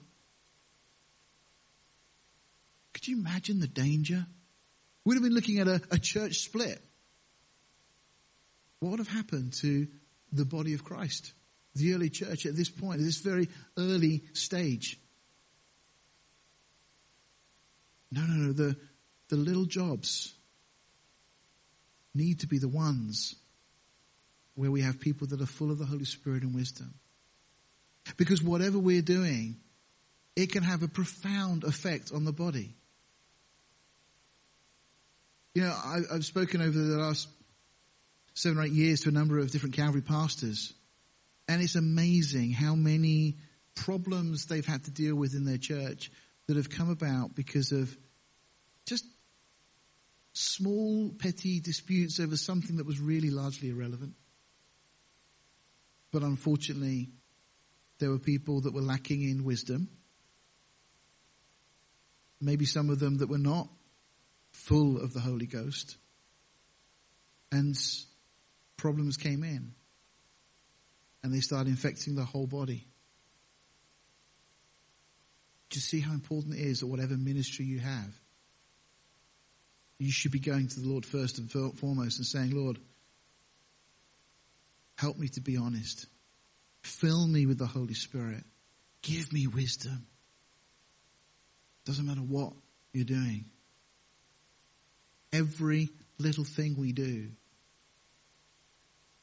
[2.93, 4.27] could you imagine the danger?
[5.05, 6.83] We'd have been looking at a, a church split.
[8.81, 9.89] What would have happened to
[10.33, 11.33] the body of Christ?
[11.79, 14.99] the early church at this point, at this very early stage.
[18.11, 18.53] No, no, no.
[18.53, 18.77] The,
[19.29, 20.35] the little jobs
[22.15, 23.35] need to be the ones
[24.59, 26.93] where we have people that are full of the Holy Spirit and wisdom.
[28.17, 29.57] Because whatever we're doing,
[30.35, 32.75] it can have a profound effect on the body.
[35.55, 37.29] You know, I, have spoken over the last
[38.35, 40.73] seven or eight years to a number of different Calvary pastors.
[41.47, 43.37] And it's amazing how many
[43.77, 46.11] problems they've had to deal with in their church
[46.49, 47.97] that have come about because of
[48.87, 49.05] just
[50.33, 54.15] small, petty disputes over something that was really largely irrelevant.
[56.11, 57.11] But unfortunately,
[57.99, 59.89] there were people that were lacking in wisdom.
[62.41, 63.69] Maybe some of them that were not
[64.53, 65.97] full of the Holy Ghost.
[67.51, 67.77] And
[68.77, 69.73] problems came in
[71.23, 72.87] and they started infecting the whole body.
[75.71, 78.19] Do you see how important it is that whatever ministry you have,
[79.99, 82.79] you should be going to the Lord first and foremost and saying, Lord,
[84.99, 86.07] help me to be honest.
[86.83, 88.45] Fill me with the Holy Spirit.
[89.03, 90.07] Give me wisdom.
[91.87, 92.53] Doesn't matter what
[92.93, 93.47] you're doing.
[95.33, 97.29] Every little thing we do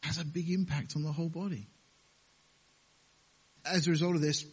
[0.01, 1.67] has a big impact on the whole body
[3.65, 4.45] as a result of this,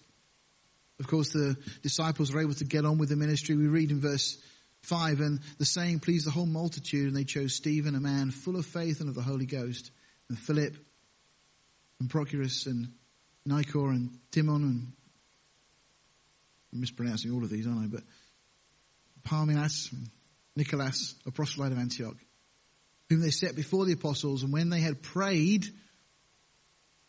[0.98, 3.56] of course, the disciples are able to get on with the ministry.
[3.56, 4.38] We read in verse
[4.82, 8.56] 5, and the saying pleased the whole multitude, and they chose Stephen, a man full
[8.56, 9.90] of faith and of the Holy Ghost,
[10.28, 10.76] and Philip,
[12.02, 12.88] and Prochorus, and
[13.46, 14.92] Nicanor, and Timon, and
[16.72, 17.86] I'm mispronouncing all of these, aren't I?
[17.86, 18.02] But
[19.22, 19.94] Parmenas,
[20.56, 22.16] Nicholas, a proselyte of Antioch,
[23.08, 25.64] whom they set before the apostles, and when they had prayed,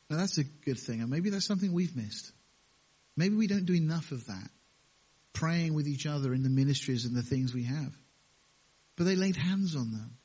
[0.10, 1.02] now that's a good thing.
[1.02, 2.32] And maybe that's something we've missed.
[3.18, 4.50] Maybe we don't do enough of that.
[5.34, 7.94] Praying with each other in the ministries and the things we have.
[8.96, 10.18] But they laid hands on them.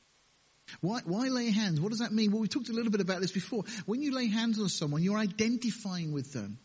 [0.81, 1.79] Why, why lay hands?
[1.79, 2.31] What does that mean?
[2.31, 3.63] Well, we talked a little bit about this before.
[3.85, 6.59] When you lay hands on someone, you're identifying with them.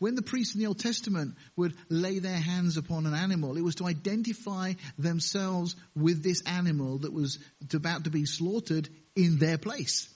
[0.00, 3.62] When the priests in the Old Testament would lay their hands upon an animal, it
[3.62, 7.38] was to identify themselves with this animal that was
[7.72, 10.08] about to be slaughtered in their place.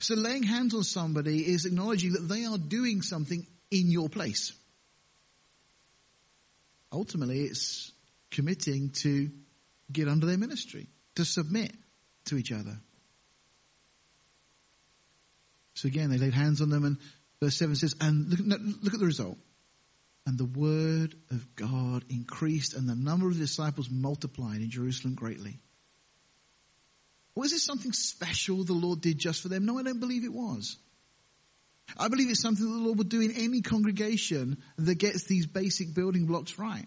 [0.00, 4.52] So laying hands on somebody is acknowledging that they are doing something in your place.
[6.92, 7.90] Ultimately, it's
[8.30, 9.30] committing to
[9.90, 10.86] get under their ministry,
[11.16, 11.72] to submit
[12.26, 12.76] to each other.
[15.74, 16.98] So again, they laid hands on them and
[17.40, 19.38] verse 7 says, and look, look at the result.
[20.26, 25.58] And the word of God increased and the number of disciples multiplied in Jerusalem greatly.
[27.34, 29.64] Was this something special the Lord did just for them?
[29.64, 30.76] No, I don't believe it was.
[31.98, 35.94] I believe it's something the Lord would do in any congregation that gets these basic
[35.94, 36.86] building blocks right.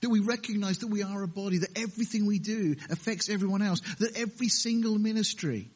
[0.00, 3.80] That we recognize that we are a body, that everything we do affects everyone else,
[3.98, 5.70] that every single ministry.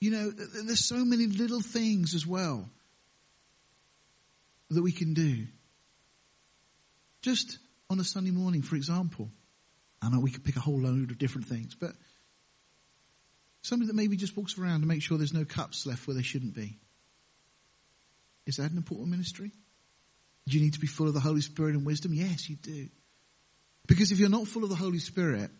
[0.00, 2.68] You know, there's so many little things as well
[4.70, 5.46] that we can do.
[7.22, 7.58] Just
[7.90, 9.30] on a Sunday morning, for example.
[10.02, 11.92] I know we could pick a whole load of different things, but
[13.62, 16.22] somebody that maybe just walks around to make sure there's no cups left where they
[16.22, 16.80] shouldn't be.
[18.46, 19.52] Is that an important ministry?
[20.48, 22.12] Do you need to be full of the Holy Spirit and wisdom?
[22.12, 22.88] Yes, you do.
[23.86, 25.50] Because if you're not full of the Holy Spirit,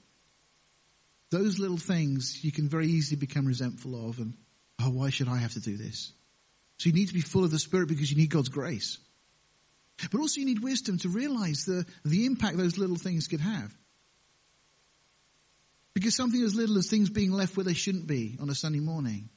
[1.30, 4.34] those little things you can very easily become resentful of and,
[4.80, 6.12] oh, why should I have to do this?
[6.78, 8.98] So you need to be full of the Spirit because you need God's grace.
[10.10, 13.72] But also you need wisdom to realize the, the impact those little things could have.
[15.94, 18.80] Because something as little as things being left where they shouldn't be on a Sunday
[18.80, 19.28] morning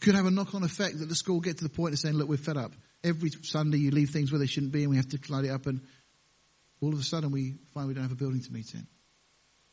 [0.00, 2.28] could have a knock-on effect that the school get to the point of saying, look,
[2.28, 2.72] we're fed up.
[3.04, 5.66] Every Sunday you leave things where they shouldn't be and we have to tidy up
[5.66, 5.80] and
[6.80, 8.86] all of a sudden we find we don't have a building to meet in.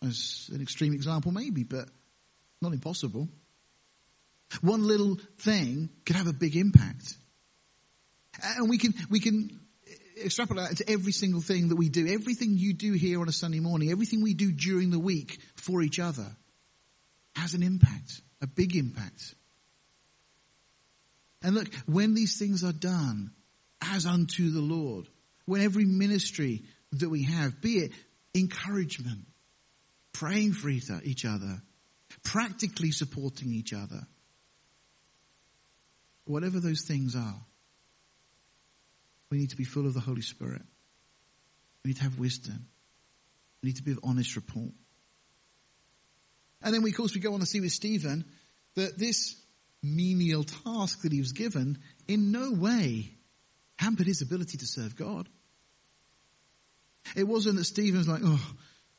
[0.08, 1.88] As an extreme example maybe, but
[2.62, 3.28] not impossible.
[4.62, 7.16] One little thing could have a big impact.
[8.58, 9.60] And we can, we can
[10.24, 12.08] extrapolate that to every single thing that we do.
[12.08, 15.82] Everything you do here on a Sunday morning, everything we do during the week for
[15.82, 16.28] each other
[17.36, 19.36] has an impact, a big impact.
[21.46, 23.30] And look, when these things are done
[23.80, 25.06] as unto the Lord,
[25.46, 27.92] when every ministry that we have, be it
[28.34, 29.28] encouragement,
[30.12, 31.62] praying for each other,
[32.24, 34.08] practically supporting each other,
[36.26, 37.42] whatever those things are,
[39.30, 40.64] we need to be full of the Holy Spirit.
[41.84, 42.66] We need to have wisdom.
[43.62, 44.72] We need to be of honest report.
[46.64, 48.26] And then, we, of course, we go on to see with Stephen
[48.74, 49.36] that this
[49.86, 53.12] menial task that he was given in no way
[53.78, 55.30] hampered his ability to serve God.
[57.16, 58.54] It wasn't that Stephen's like, oh,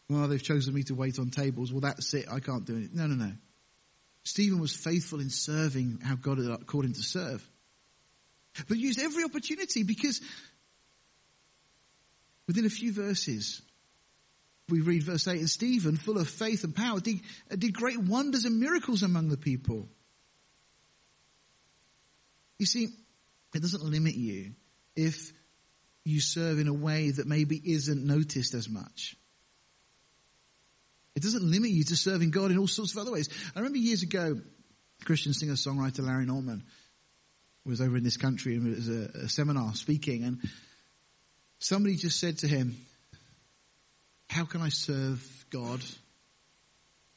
[0.08, 1.72] well, they've chosen me to wait on tables.
[1.72, 2.26] Well, that's it.
[2.30, 2.94] I can't do it.
[2.94, 3.32] No, no, no.
[4.22, 7.48] Stephen was faithful in serving how God had called him to serve.
[8.68, 10.20] But used every opportunity because
[12.46, 13.60] within a few verses,
[14.68, 17.20] we read verse 8, and Stephen, full of faith and power, did,
[17.56, 19.88] did great wonders and miracles among the people.
[22.58, 22.88] You see,
[23.54, 24.52] it doesn't limit you
[24.94, 25.32] if
[26.04, 29.16] you serve in a way that maybe isn't noticed as much.
[31.14, 33.28] It doesn't limit you to serving God in all sorts of other ways.
[33.54, 34.40] I remember years ago,
[35.04, 36.64] Christian singer songwriter Larry Norman
[37.64, 40.38] was over in this country and was a, a seminar speaking, and
[41.58, 42.76] somebody just said to him,
[44.28, 45.80] "How can I serve God?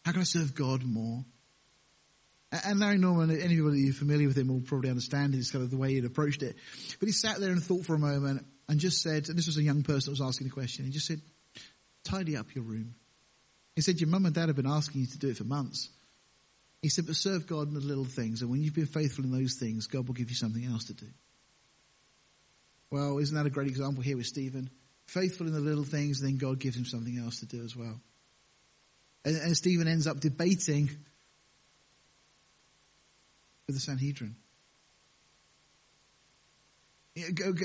[0.03, 1.23] How can I serve God more?"
[2.51, 5.77] And Larry Norman, anybody who's familiar with him will probably understand his kind of the
[5.77, 6.55] way he'd approached it.
[6.99, 9.57] But he sat there and thought for a moment and just said, and this was
[9.57, 11.21] a young person that was asking the question, he just said,
[12.03, 12.95] tidy up your room.
[13.75, 15.89] He said, your mum and dad have been asking you to do it for months.
[16.81, 19.31] He said, but serve God in the little things, and when you've been faithful in
[19.31, 21.07] those things, God will give you something else to do.
[22.89, 24.69] Well, isn't that a great example here with Stephen?
[25.05, 27.75] Faithful in the little things, and then God gives him something else to do as
[27.75, 27.99] well.
[29.25, 30.89] And, and Stephen ends up debating
[33.71, 34.35] the Sanhedrin.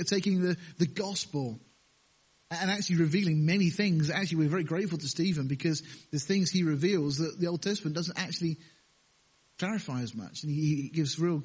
[0.07, 1.61] Taking the, the gospel
[2.51, 4.11] and actually revealing many things.
[4.11, 7.97] Actually, we're very grateful to Stephen because there's things he reveals that the Old Testament
[7.97, 8.59] doesn't actually
[9.59, 10.43] clarify as much.
[10.43, 11.43] And he gives real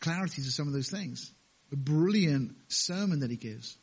[0.00, 1.32] clarity to some of those things.
[1.72, 3.76] A brilliant sermon that he gives.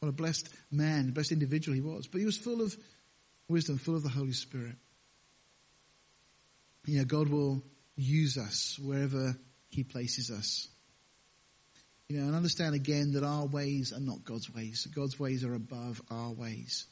[0.00, 2.06] What a blessed man, blessed individual he was.
[2.06, 2.76] But he was full of
[3.48, 4.76] wisdom, full of the Holy Spirit.
[6.86, 7.62] You know, God will
[7.98, 9.36] use us wherever
[9.68, 10.68] he places us.
[12.08, 14.86] You know, and understand again that our ways are not God's ways.
[14.94, 16.86] God's ways are above our ways.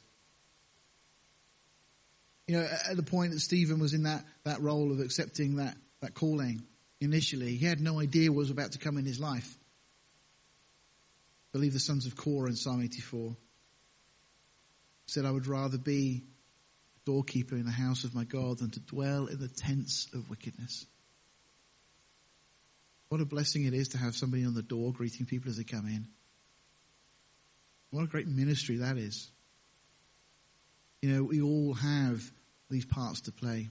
[2.45, 5.75] You know, at the point that Stephen was in that, that role of accepting that,
[6.01, 6.61] that calling
[7.01, 9.57] initially, he had no idea what was about to come in his life.
[11.49, 13.35] I believe the sons of Korah in Psalm 84
[15.07, 16.23] said, I would rather be
[17.05, 20.85] doorkeeper in the house of my God than to dwell in the tents of wickedness.
[23.09, 25.63] What a blessing it is to have somebody on the door greeting people as they
[25.63, 26.07] come in.
[27.89, 29.29] What a great ministry that is.
[31.01, 32.21] You know, we all have
[32.69, 33.69] these parts to play.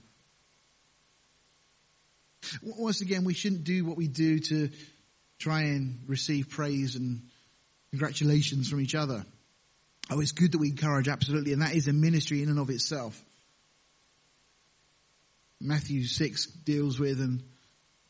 [2.63, 4.69] Once again, we shouldn't do what we do to
[5.37, 7.21] try and receive praise and
[7.91, 9.23] congratulations from each other.
[10.09, 12.69] Oh, it's good that we encourage, absolutely, and that is a ministry in and of
[12.69, 13.21] itself.
[15.59, 17.43] Matthew 6 deals with, and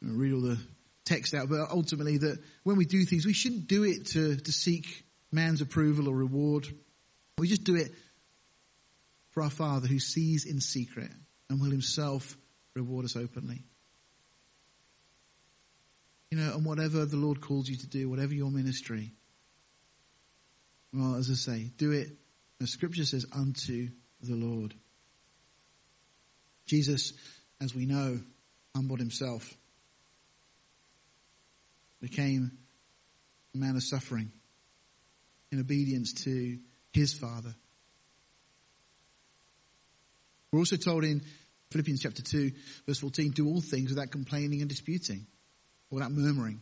[0.02, 0.60] read all the
[1.08, 4.52] text out, but ultimately that when we do things, we shouldn't do it to, to
[4.52, 6.68] seek man's approval or reward.
[7.38, 7.92] We just do it
[9.32, 11.12] for our Father who sees in secret
[11.50, 12.38] and will himself
[12.76, 13.64] reward us openly.
[16.30, 19.14] You know, and whatever the Lord calls you to do, whatever your ministry,
[20.94, 22.10] well, as I say, do it,
[22.62, 23.90] as scripture says, unto
[24.22, 24.74] the Lord.
[26.66, 27.14] Jesus,
[27.62, 28.20] as we know,
[28.76, 29.58] humbled himself
[32.02, 32.52] became
[33.54, 34.32] a man of suffering
[35.52, 36.58] in obedience to
[36.92, 37.56] his Father.
[40.52, 41.22] We're also told in
[41.72, 42.52] Philippians chapter 2,
[42.86, 45.28] verse 14, do all things without complaining and disputing,
[45.90, 46.62] or without murmuring.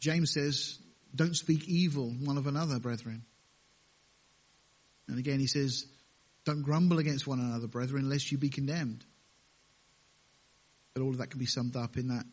[0.00, 0.78] James says,
[1.14, 3.24] don't speak evil one of another, brethren.
[5.08, 5.86] And again, he says,
[6.44, 9.04] don't grumble against one another, brethren, lest you be condemned.
[10.94, 12.26] But all of that can be summed up in that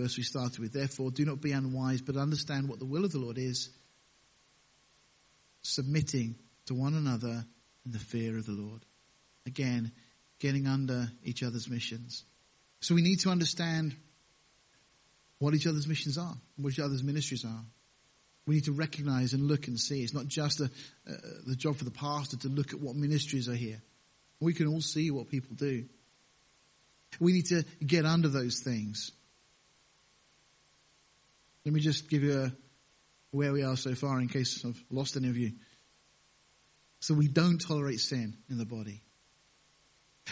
[0.00, 0.72] verse we started with.
[0.72, 3.70] Therefore, do not be unwise, but understand what the will of the Lord is,
[5.62, 6.36] submitting
[6.66, 7.44] to one another
[7.84, 8.84] in the fear of the Lord.
[9.46, 9.92] Again,
[10.38, 12.24] getting under each other's missions.
[12.80, 13.94] So we need to understand
[15.38, 17.64] what each other's missions are, what each other's ministries are.
[18.46, 20.02] We need to recognize and look and see.
[20.02, 21.12] It's not just a, uh,
[21.46, 23.80] the job for the pastor to look at what ministries are here.
[24.40, 25.84] We can all see what people do.
[27.18, 29.12] We need to get under those things.
[31.64, 32.52] Let me just give you a,
[33.30, 35.52] where we are so far in case I've lost any of you.
[37.00, 39.02] So we don't tolerate sin in the body.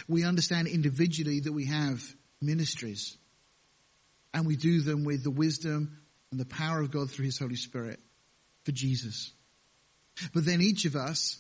[0.07, 2.03] We understand individually that we have
[2.41, 3.17] ministries
[4.35, 5.99] and we do them with the wisdom
[6.31, 7.99] and the power of God through His Holy Spirit
[8.65, 9.33] for Jesus.
[10.35, 11.39] But then each of us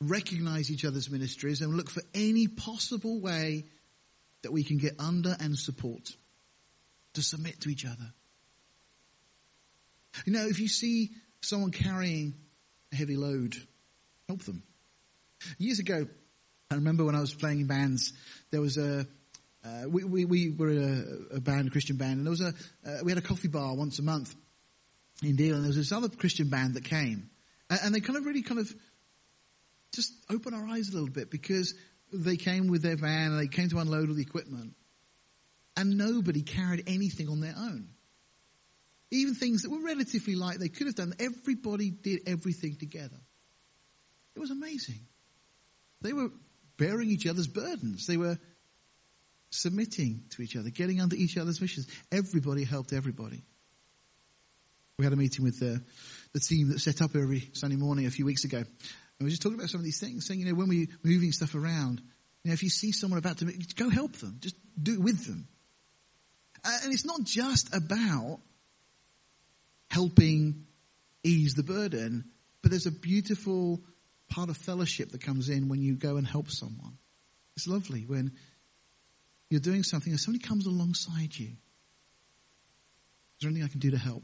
[0.00, 3.64] recognize each other's ministries and look for any possible way
[4.42, 6.10] that we can get under and support
[7.14, 8.12] to submit to each other.
[10.24, 12.34] You know, if you see someone carrying
[12.92, 13.56] a heavy load,
[14.28, 14.62] help them.
[15.58, 16.06] Years ago,
[16.70, 18.12] I remember when I was playing in bands,
[18.50, 19.06] there was a,
[19.64, 22.52] uh, we, we, we, were a, a, band, a Christian band, and there was a,
[22.86, 24.34] uh, we had a coffee bar once a month
[25.22, 27.30] in Deal, and there was this other Christian band that came.
[27.68, 28.72] And, and they kind of really kind of
[29.94, 31.74] just opened our eyes a little bit because
[32.12, 34.74] they came with their van and they came to unload all the equipment.
[35.76, 37.88] And nobody carried anything on their own.
[39.10, 41.14] Even things that were relatively light, they could have done.
[41.18, 43.18] Everybody did everything together.
[44.36, 45.00] It was amazing.
[46.00, 46.30] They were
[46.76, 48.06] bearing each other's burdens.
[48.06, 48.38] They were
[49.50, 51.86] submitting to each other, getting under each other's missions.
[52.12, 53.42] Everybody helped everybody.
[54.96, 55.82] We had a meeting with the,
[56.32, 58.58] the team that set up every Sunday morning a few weeks ago.
[58.58, 58.66] And
[59.18, 61.32] we were just talking about some of these things, saying, you know, when we're moving
[61.32, 62.00] stuff around,
[62.44, 63.46] you know, if you see someone about to,
[63.76, 64.36] go help them.
[64.40, 65.48] Just do it with them.
[66.64, 68.40] Uh, and it's not just about
[69.90, 70.66] helping
[71.22, 72.24] ease the burden,
[72.62, 73.80] but there's a beautiful
[74.28, 76.96] part of fellowship that comes in when you go and help someone.
[77.56, 78.32] It's lovely when
[79.50, 81.48] you're doing something and somebody comes alongside you.
[81.48, 84.22] Is there anything I can do to help?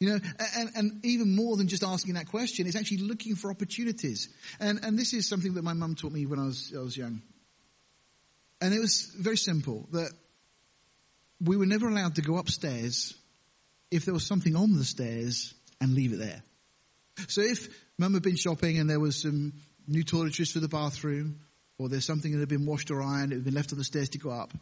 [0.00, 0.18] You know,
[0.56, 4.28] and, and even more than just asking that question, it's actually looking for opportunities.
[4.60, 6.96] And, and this is something that my mum taught me when I was, I was
[6.96, 7.20] young.
[8.60, 10.10] And it was very simple that
[11.40, 13.14] we were never allowed to go upstairs
[13.90, 16.42] if there was something on the stairs and leave it there.
[17.28, 17.68] So if
[17.98, 19.54] mum had been shopping and there was some
[19.86, 21.40] new toiletries for the bathroom,
[21.78, 23.84] or there's something that had been washed or ironed, it had been left on the
[23.84, 24.52] stairs to go up,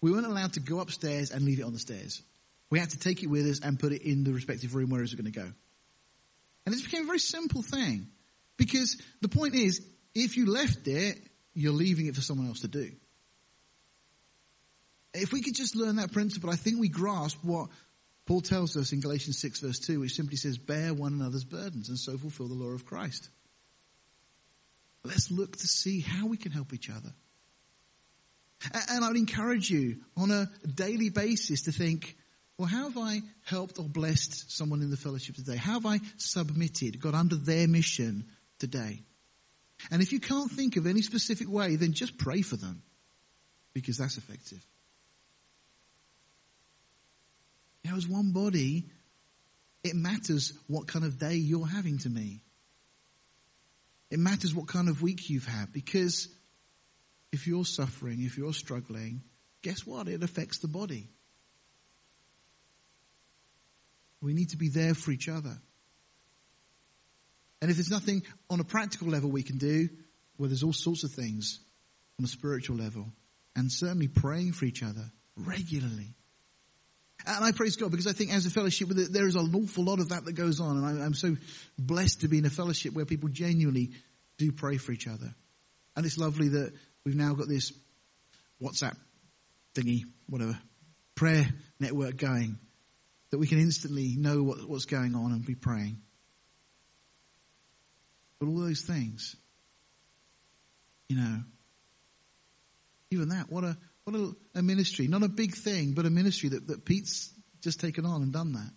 [0.00, 2.22] we weren't allowed to go upstairs and leave it on the stairs.
[2.70, 5.00] We had to take it with us and put it in the respective room where
[5.00, 5.52] it was going to go.
[6.64, 8.08] And it became a very simple thing.
[8.56, 9.82] Because the point is,
[10.14, 11.18] if you left it,
[11.54, 12.92] you're leaving it for someone else to do.
[15.12, 17.68] If we could just learn that principle, I think we grasp what
[18.30, 21.88] Paul tells us in Galatians 6 verse 2, which simply says, bear one another's burdens
[21.88, 23.28] and so fulfill the law of Christ.
[25.02, 27.12] Let's look to see how we can help each other.
[28.88, 32.16] And I would encourage you on a daily basis to think,
[32.56, 35.56] well, how have I helped or blessed someone in the fellowship today?
[35.56, 38.26] How have I submitted, got under their mission
[38.60, 39.02] today?
[39.90, 42.82] And if you can't think of any specific way, then just pray for them
[43.74, 44.64] because that's effective.
[47.84, 48.86] You know, as one body,
[49.82, 52.42] it matters what kind of day you're having to me.
[54.10, 56.28] It matters what kind of week you've had because
[57.32, 59.22] if you're suffering, if you're struggling,
[59.62, 60.08] guess what?
[60.08, 61.08] It affects the body.
[64.20, 65.56] We need to be there for each other.
[67.62, 69.88] And if there's nothing on a practical level we can do,
[70.38, 71.60] well, there's all sorts of things
[72.18, 73.12] on a spiritual level.
[73.54, 76.14] And certainly praying for each other regularly.
[77.26, 80.00] And I praise God because I think as a fellowship, there is an awful lot
[80.00, 80.82] of that that goes on.
[80.82, 81.36] And I'm so
[81.78, 83.90] blessed to be in a fellowship where people genuinely
[84.38, 85.34] do pray for each other.
[85.96, 86.72] And it's lovely that
[87.04, 87.72] we've now got this
[88.62, 88.96] WhatsApp
[89.74, 90.58] thingy, whatever,
[91.14, 91.46] prayer
[91.78, 92.58] network going
[93.30, 95.98] that we can instantly know what, what's going on and be praying.
[98.38, 99.36] But all those things,
[101.08, 101.40] you know,
[103.10, 103.76] even that, what a
[104.10, 105.06] what a, a, ministry.
[105.06, 107.32] Not a big thing, but a ministry that, that Pete's
[107.62, 108.70] just taken on and done that.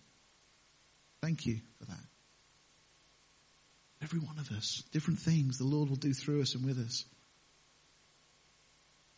[1.22, 2.04] Thank you for that.
[4.02, 7.04] Every one of us, different things the Lord will do through us and with us.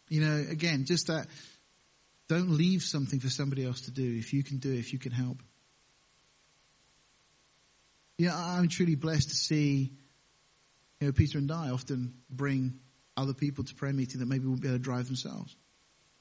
[0.08, 1.26] You know, again, just that
[2.28, 4.16] don't leave something for somebody else to do.
[4.16, 5.42] If you can do it, if you can help.
[8.18, 9.92] Yeah, I'm truly blessed to see,
[11.00, 12.78] you know, Peter and I often bring
[13.16, 15.56] other people to prayer meeting that maybe won't be able to drive themselves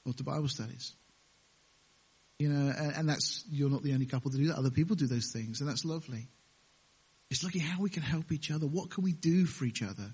[0.05, 0.93] or to Bible studies.
[2.37, 4.57] You know, and, and that's, you're not the only couple to do that.
[4.57, 6.27] Other people do those things, and that's lovely.
[7.29, 8.67] It's looking how we can help each other.
[8.67, 10.13] What can we do for each other?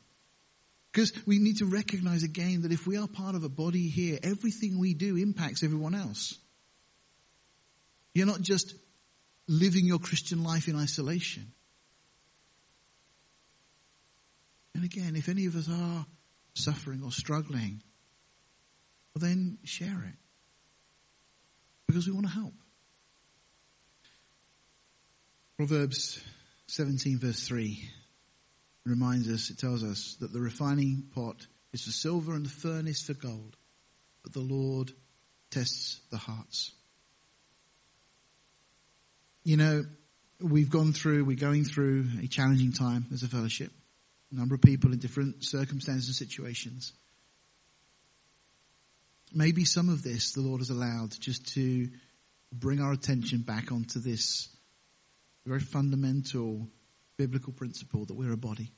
[0.91, 4.19] Because we need to recognize again that if we are part of a body here,
[4.23, 6.37] everything we do impacts everyone else.
[8.13, 8.75] You're not just
[9.47, 11.51] living your Christian life in isolation.
[14.75, 16.05] And again, if any of us are
[16.53, 17.81] suffering or struggling,
[19.13, 20.15] well then share it.
[21.87, 22.53] Because we want to help.
[25.57, 26.19] Proverbs
[26.67, 27.89] 17 verse 3
[28.85, 33.03] reminds us, it tells us that the refining pot is for silver and the furnace
[33.03, 33.55] for gold,
[34.23, 34.91] but the Lord
[35.51, 36.71] tests the hearts.
[39.43, 39.85] You know,
[40.39, 43.71] we've gone through, we're going through a challenging time as a fellowship.
[44.31, 46.93] A number of people in different circumstances and situations.
[49.33, 51.89] Maybe some of this the Lord has allowed just to
[52.51, 54.49] bring our attention back onto this
[55.45, 56.67] very fundamental
[57.17, 58.71] biblical principle that we're a body,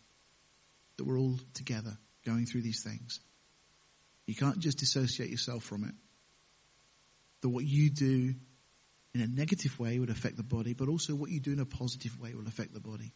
[0.97, 3.19] that we're all together going through these things.
[4.25, 5.93] You can't just dissociate yourself from it.
[7.41, 8.35] That what you do
[9.13, 11.65] in a negative way would affect the body, but also what you do in a
[11.65, 13.11] positive way will affect the body.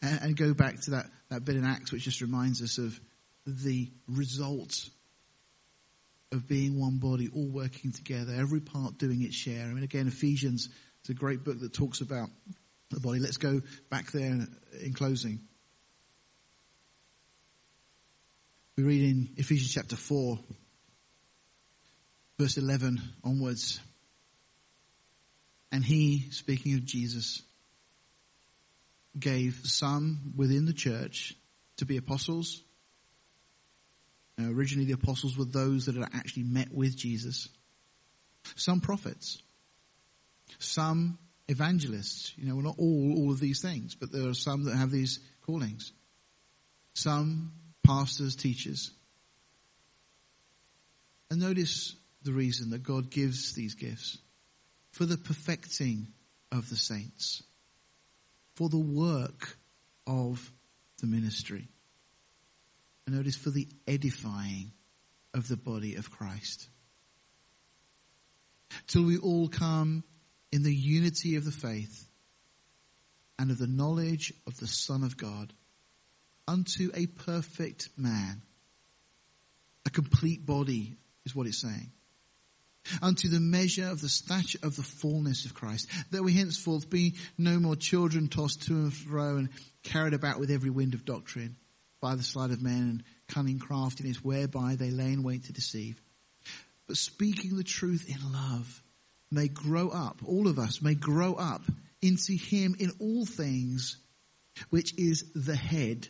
[0.00, 2.98] And, and go back to that, that bit in Acts, which just reminds us of
[3.46, 4.88] the result
[6.32, 9.62] of being one body, all working together, every part doing its share.
[9.62, 10.68] I mean, again, Ephesians
[11.04, 12.28] is a great book that talks about
[12.90, 13.20] the body.
[13.20, 14.46] Let's go back there
[14.82, 15.40] in closing.
[18.76, 20.38] We read in Ephesians chapter 4,
[22.38, 23.80] verse 11 onwards.
[25.72, 27.42] And he, speaking of Jesus,
[29.18, 31.34] gave some within the church
[31.78, 32.62] to be apostles.
[34.38, 37.48] Now, originally, the apostles were those that had actually met with Jesus.
[38.54, 39.42] Some prophets,
[40.58, 41.18] some
[41.48, 42.32] evangelists.
[42.36, 44.90] You know, we're not all all of these things, but there are some that have
[44.90, 45.92] these callings.
[46.94, 47.52] Some
[47.86, 48.90] pastors, teachers.
[51.30, 54.18] And notice the reason that God gives these gifts
[54.92, 56.08] for the perfecting
[56.52, 57.42] of the saints,
[58.54, 59.56] for the work
[60.06, 60.50] of
[61.00, 61.68] the ministry.
[63.06, 64.72] And notice for the edifying
[65.32, 66.68] of the body of Christ.
[68.88, 70.02] Till we all come
[70.50, 72.08] in the unity of the faith
[73.38, 75.52] and of the knowledge of the Son of God
[76.48, 78.42] unto a perfect man.
[79.84, 81.92] A complete body is what it's saying.
[83.02, 87.14] Unto the measure of the stature of the fullness of Christ, that we henceforth be
[87.36, 89.48] no more children tossed to and fro and
[89.82, 91.56] carried about with every wind of doctrine
[92.06, 96.00] by the sleight of men and cunning craftiness whereby they lay in wait to deceive.
[96.86, 98.80] But speaking the truth in love,
[99.32, 101.62] may grow up, all of us may grow up
[102.00, 103.96] into him in all things,
[104.70, 106.06] which is the head,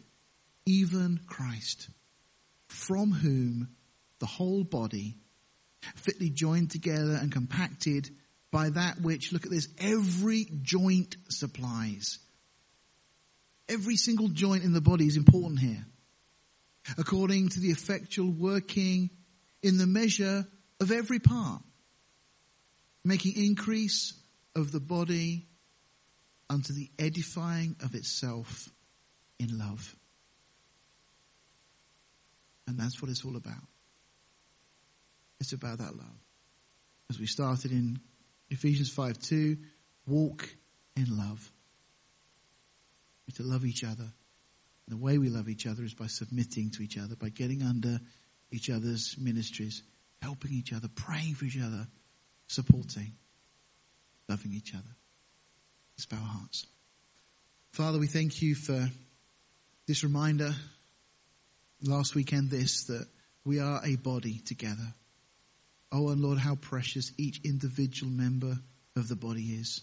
[0.67, 1.89] even Christ,
[2.69, 3.69] from whom
[4.19, 5.17] the whole body,
[5.95, 8.11] fitly joined together and compacted
[8.51, 12.19] by that which, look at this, every joint supplies.
[13.69, 15.85] Every single joint in the body is important here.
[16.99, 19.11] According to the effectual working
[19.63, 20.47] in the measure
[20.81, 21.63] of every part
[23.07, 24.15] making increase
[24.57, 25.47] of the body
[26.51, 28.69] unto the edifying of itself
[29.39, 29.95] in love.
[32.67, 33.63] And that's what it's all about.
[35.39, 36.19] It's about that love.
[37.09, 38.01] As we started in
[38.51, 39.57] Ephesians 5 2,
[40.09, 40.49] walk
[40.97, 41.53] in love.
[43.35, 44.05] To love each other.
[44.87, 47.63] And the way we love each other is by submitting to each other, by getting
[47.63, 48.01] under
[48.51, 49.83] each other's ministries,
[50.23, 51.87] helping each other, praying for each other,
[52.47, 53.13] supporting,
[54.29, 54.95] loving each other.
[55.97, 56.67] Let's bow our hearts.
[57.73, 58.89] Father, we thank you for
[59.87, 60.55] this reminder
[61.83, 63.07] last weekend this that
[63.45, 64.95] we are a body together.
[65.93, 68.57] Oh, and Lord, how precious each individual member
[68.97, 69.83] of the body is.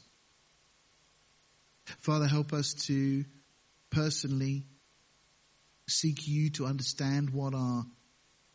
[2.00, 3.26] Father, help us to
[3.90, 4.66] personally
[5.88, 7.86] seek you to understand what our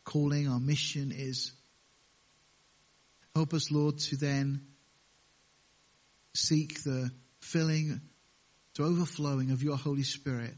[0.03, 1.51] calling, our mission is.
[3.35, 4.61] Help us, Lord, to then
[6.33, 8.01] seek the filling
[8.75, 10.53] to overflowing of your Holy Spirit.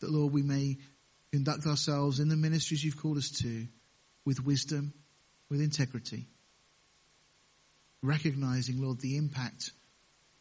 [0.00, 0.78] That, Lord, we may
[1.32, 3.66] conduct ourselves in the ministries you've called us to
[4.24, 4.92] with wisdom,
[5.48, 6.28] with integrity,
[8.02, 9.72] recognizing, Lord, the impact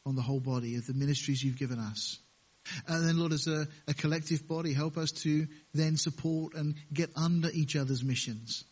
[0.05, 2.19] on the whole body of the ministries you've given us.
[2.87, 7.09] And then, Lord, as a, a, collective body, help us to then support and get
[7.15, 8.63] under each other's missions,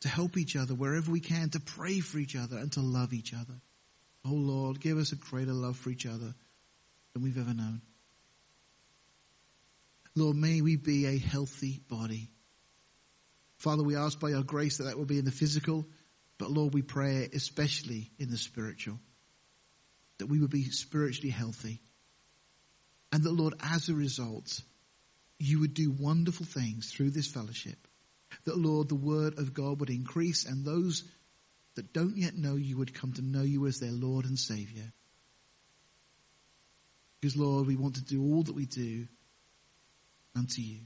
[0.00, 3.12] to help each other wherever we can, to pray for each other and to love
[3.12, 3.54] each other.
[4.26, 6.34] Oh, Lord, give us a greater love for each other
[7.12, 7.80] than we've ever known.
[10.14, 12.28] Lord, may we be a healthy body.
[13.56, 15.86] Father, we ask by your grace that that will be in the physical,
[16.38, 18.98] but Lord, we pray especially in the spiritual,
[20.18, 21.80] that we would be spiritually healthy.
[23.12, 24.60] And that, Lord, as a result,
[25.38, 27.78] you would do wonderful things through this fellowship.
[28.44, 31.04] That, Lord, the word of God would increase and those
[31.76, 34.92] that don't yet know you would come to know you as their Lord and Savior.
[37.20, 39.06] Because, Lord, we want to do all that we do
[40.36, 40.80] unto you.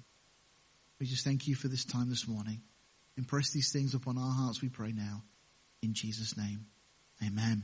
[1.00, 2.60] We just thank you for this time this morning.
[3.16, 5.22] Impress these things upon our hearts, we pray now.
[5.82, 6.66] In Jesus' name.
[7.24, 7.62] Amen.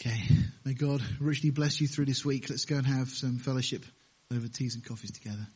[0.00, 0.20] Okay.
[0.64, 2.48] May God richly bless you through this week.
[2.50, 3.84] Let's go and have some fellowship
[4.34, 5.46] over teas and coffees together.